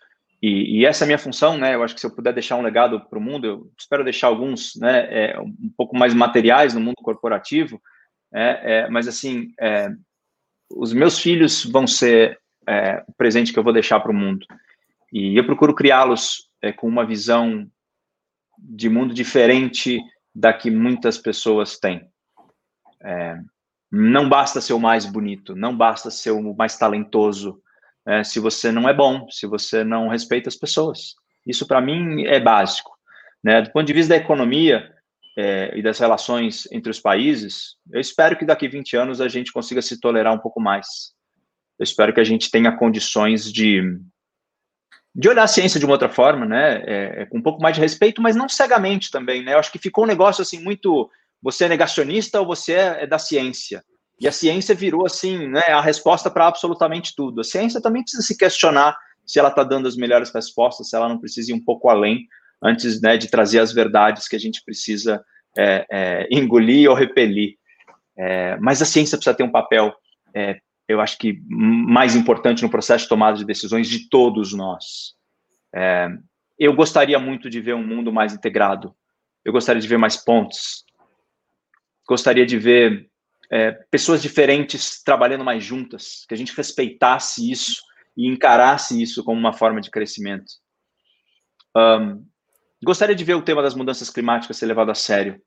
[0.41, 1.75] e, e, essa é a minha função, né?
[1.75, 4.27] Eu acho que se eu puder deixar um legado para o mundo, eu espero deixar
[4.27, 7.81] alguns, né, é, um pouco mais materiais no mundo corporativo,
[8.33, 9.89] é, é mas assim, é,
[10.69, 14.45] os meus filhos vão ser é, o presente que eu vou deixar para o mundo.
[15.11, 17.69] E eu procuro criá-los é, com uma visão
[18.57, 19.99] de mundo diferente
[20.33, 22.09] da que muitas pessoas têm.
[23.91, 27.61] Não basta ser o mais bonito, não basta ser o mais talentoso,
[28.07, 31.15] é, se você não é bom, se você não respeita as pessoas.
[31.45, 32.91] Isso, para mim, é básico.
[33.43, 33.61] Né?
[33.61, 34.91] Do ponto de vista da economia
[35.37, 39.51] é, e das relações entre os países, eu espero que daqui 20 anos a gente
[39.51, 41.13] consiga se tolerar um pouco mais.
[41.77, 43.81] Eu espero que a gente tenha condições de,
[45.13, 46.83] de olhar a ciência de uma outra forma, né?
[46.85, 49.53] É, é, com um pouco mais de respeito, mas não cegamente também, né?
[49.53, 51.09] Eu acho que ficou um negócio assim muito.
[51.41, 53.83] Você é negacionista ou você é, é da ciência?
[54.19, 55.63] E a ciência virou assim, né?
[55.69, 57.41] A resposta para absolutamente tudo.
[57.41, 61.09] A ciência também precisa se questionar se ela está dando as melhores respostas, se ela
[61.09, 62.27] não precisa ir um pouco além
[62.61, 65.23] antes né, de trazer as verdades que a gente precisa
[65.57, 67.55] é, é, engolir ou repelir.
[68.17, 69.93] É, mas a ciência precisa ter um papel
[70.33, 75.15] é, eu acho que mais importante no processo de tomada de decisões de todos nós.
[75.73, 76.07] É,
[76.59, 78.95] eu gostaria muito de ver um mundo mais integrado.
[79.43, 80.83] Eu gostaria de ver mais pontes.
[82.07, 83.09] Gostaria de ver
[83.51, 87.81] é, pessoas diferentes trabalhando mais juntas, que a gente respeitasse isso
[88.17, 90.51] e encarasse isso como uma forma de crescimento.
[91.75, 92.25] Um,
[92.83, 95.41] gostaria de ver o tema das mudanças climáticas ser levado a sério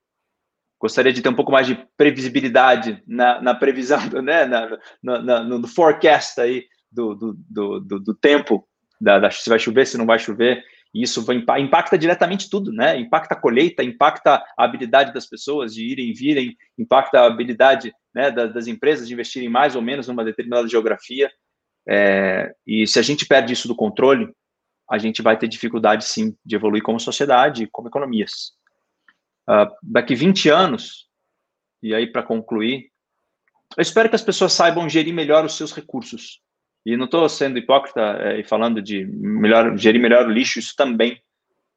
[0.80, 5.66] gostaria de ter um pouco mais de previsibilidade na, na previsão, né, na, na, no
[5.66, 7.34] forecast aí do, do,
[7.80, 8.66] do, do tempo,
[9.00, 10.62] da, da, se vai chover, se não vai chover,
[10.98, 12.98] e isso impacta diretamente tudo, né?
[12.98, 17.94] Impacta a colheita, impacta a habilidade das pessoas de irem e virem, impacta a habilidade
[18.12, 21.30] né, das, empresas de investirem mais ou menos numa determinada geografia.
[21.88, 24.28] É, e se a gente perde isso do controle,
[24.90, 28.54] a gente vai ter dificuldade, sim, de evoluir como sociedade como economias.
[29.48, 31.08] Uh, daqui 20 anos,
[31.80, 32.90] e aí para concluir,
[33.76, 36.40] eu espero que as pessoas saibam gerir melhor os seus recursos.
[36.84, 40.74] E não estou sendo hipócrita é, e falando de melhor, gerir melhor o lixo, isso
[40.76, 41.20] também.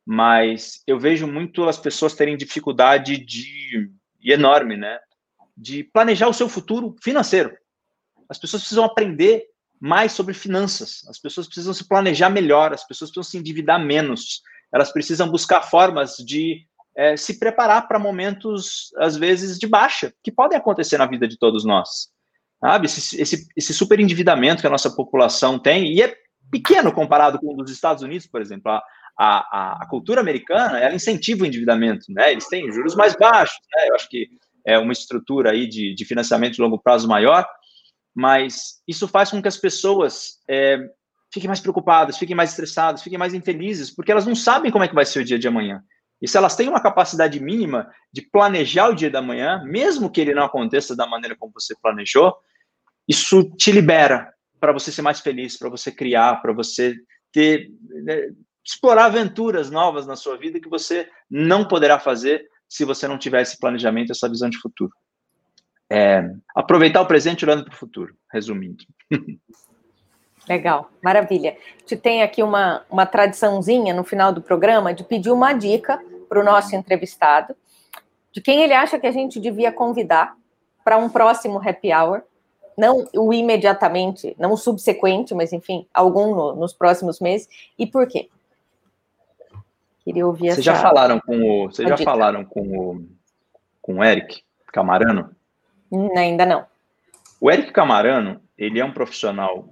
[0.06, 3.89] Mas eu vejo muito as pessoas terem dificuldade de,
[4.22, 4.99] e enorme, né?
[5.56, 7.56] De planejar o seu futuro financeiro.
[8.30, 9.45] As pessoas precisam aprender
[9.80, 11.02] mais sobre finanças.
[11.08, 12.74] As pessoas precisam se planejar melhor.
[12.74, 14.41] As pessoas precisam se endividar menos.
[14.74, 20.32] Elas precisam buscar formas de é, se preparar para momentos, às vezes, de baixa, que
[20.32, 22.10] podem acontecer na vida de todos nós.
[22.62, 22.86] Sabe?
[22.86, 26.16] Esse, esse, esse super endividamento que a nossa população tem, e é
[26.51, 28.72] pequeno comparado com o dos Estados Unidos, por exemplo.
[28.72, 28.84] A,
[29.18, 32.32] a, a cultura americana, ela incentiva o endividamento, né?
[32.32, 33.89] Eles têm juros mais baixos, né?
[33.89, 34.30] Eu acho que
[34.66, 37.45] é uma estrutura aí de, de financiamento de longo prazo maior,
[38.16, 40.80] mas isso faz com que as pessoas é,
[41.34, 44.88] fiquem mais preocupadas, fiquem mais estressadas, fiquem mais infelizes, porque elas não sabem como é
[44.88, 45.84] que vai ser o dia de amanhã.
[46.22, 50.22] E se elas têm uma capacidade mínima de planejar o dia da manhã, mesmo que
[50.22, 52.36] ele não aconteça da maneira como você planejou,
[53.12, 56.95] isso te libera para você ser mais feliz, para você criar, para você
[57.32, 57.70] ter
[58.03, 58.30] né,
[58.66, 63.41] explorar aventuras novas na sua vida que você não poderá fazer se você não tiver
[63.41, 64.91] esse planejamento, essa visão de futuro.
[65.89, 66.24] É,
[66.55, 68.86] aproveitar o presente olhando para o futuro, resumindo.
[70.47, 71.57] Legal, maravilha.
[71.80, 76.39] Gente tem aqui uma, uma tradiçãozinha no final do programa de pedir uma dica para
[76.39, 77.53] o nosso entrevistado
[78.32, 80.34] de quem ele acha que a gente devia convidar
[80.84, 82.24] para um próximo happy hour.
[82.82, 87.47] Não o imediatamente, não o subsequente, mas enfim, algum no, nos próximos meses.
[87.78, 88.28] E por quê?
[90.03, 91.70] Queria ouvir Vocês já falaram com o.
[91.70, 92.09] Vocês já dica.
[92.09, 93.05] falaram com o,
[93.79, 94.41] com o Eric
[94.74, 95.29] Camarano?
[95.91, 96.66] Hum, ainda não.
[97.39, 99.70] O Eric Camarano, ele é um profissional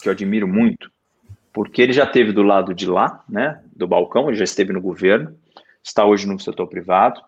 [0.00, 0.90] que eu admiro muito,
[1.52, 4.80] porque ele já teve do lado de lá, né, do balcão, ele já esteve no
[4.80, 5.38] governo,
[5.84, 7.20] está hoje no setor privado.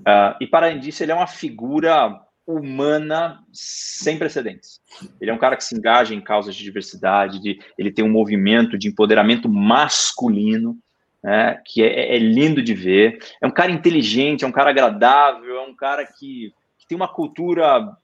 [0.00, 4.80] Uh, e para além disso, ele é uma figura humana sem precedentes.
[5.20, 8.10] Ele é um cara que se engaja em causas de diversidade, de, ele tem um
[8.10, 10.78] movimento de empoderamento masculino,
[11.22, 13.18] né, que é, é, lindo de ver.
[13.42, 17.12] É um cara inteligente, é um cara agradável, é um cara que, que tem uma
[17.12, 17.96] cultura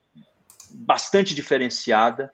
[0.70, 2.32] bastante diferenciada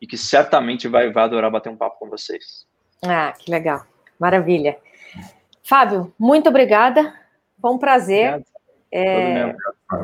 [0.00, 2.66] e que certamente vai, vai adorar bater um papo com vocês.
[3.04, 3.84] Ah, que legal.
[4.18, 4.78] Maravilha.
[5.62, 7.14] Fábio, muito obrigada.
[7.60, 8.34] Foi um prazer.
[8.34, 8.49] Obrigado.
[8.92, 9.54] É,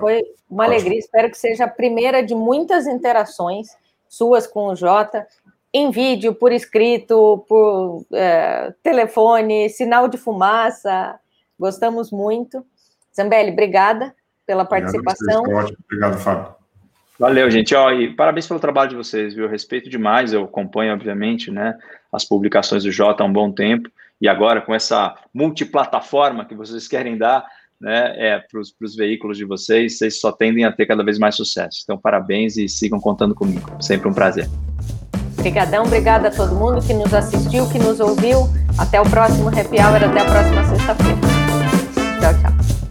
[0.00, 3.68] foi uma alegria, espero que seja a primeira de muitas interações
[4.08, 5.26] suas com o Jota,
[5.72, 11.18] em vídeo, por escrito, por é, telefone, sinal de fumaça.
[11.58, 12.64] Gostamos muito.
[13.14, 14.14] Zambelli, obrigada
[14.46, 15.42] pela participação.
[15.42, 16.54] Obrigado, Obrigado, Fábio.
[17.18, 17.74] Valeu, gente.
[17.74, 19.44] Ó, e parabéns pelo trabalho de vocês, viu?
[19.44, 21.76] Eu respeito demais, eu acompanho, obviamente, né,
[22.12, 23.90] as publicações do Jota há um bom tempo,
[24.20, 27.46] e agora com essa multiplataforma que vocês querem dar,
[27.80, 31.34] né, é, para os veículos de vocês, vocês só tendem a ter cada vez mais
[31.34, 31.80] sucesso.
[31.82, 33.70] Então, parabéns e sigam contando comigo.
[33.80, 34.48] Sempre um prazer.
[35.38, 38.48] Obrigadão, obrigada a todo mundo que nos assistiu, que nos ouviu.
[38.78, 41.20] Até o próximo Happy Hour, até a próxima sexta-feira.
[42.20, 42.85] Tchau, tchau.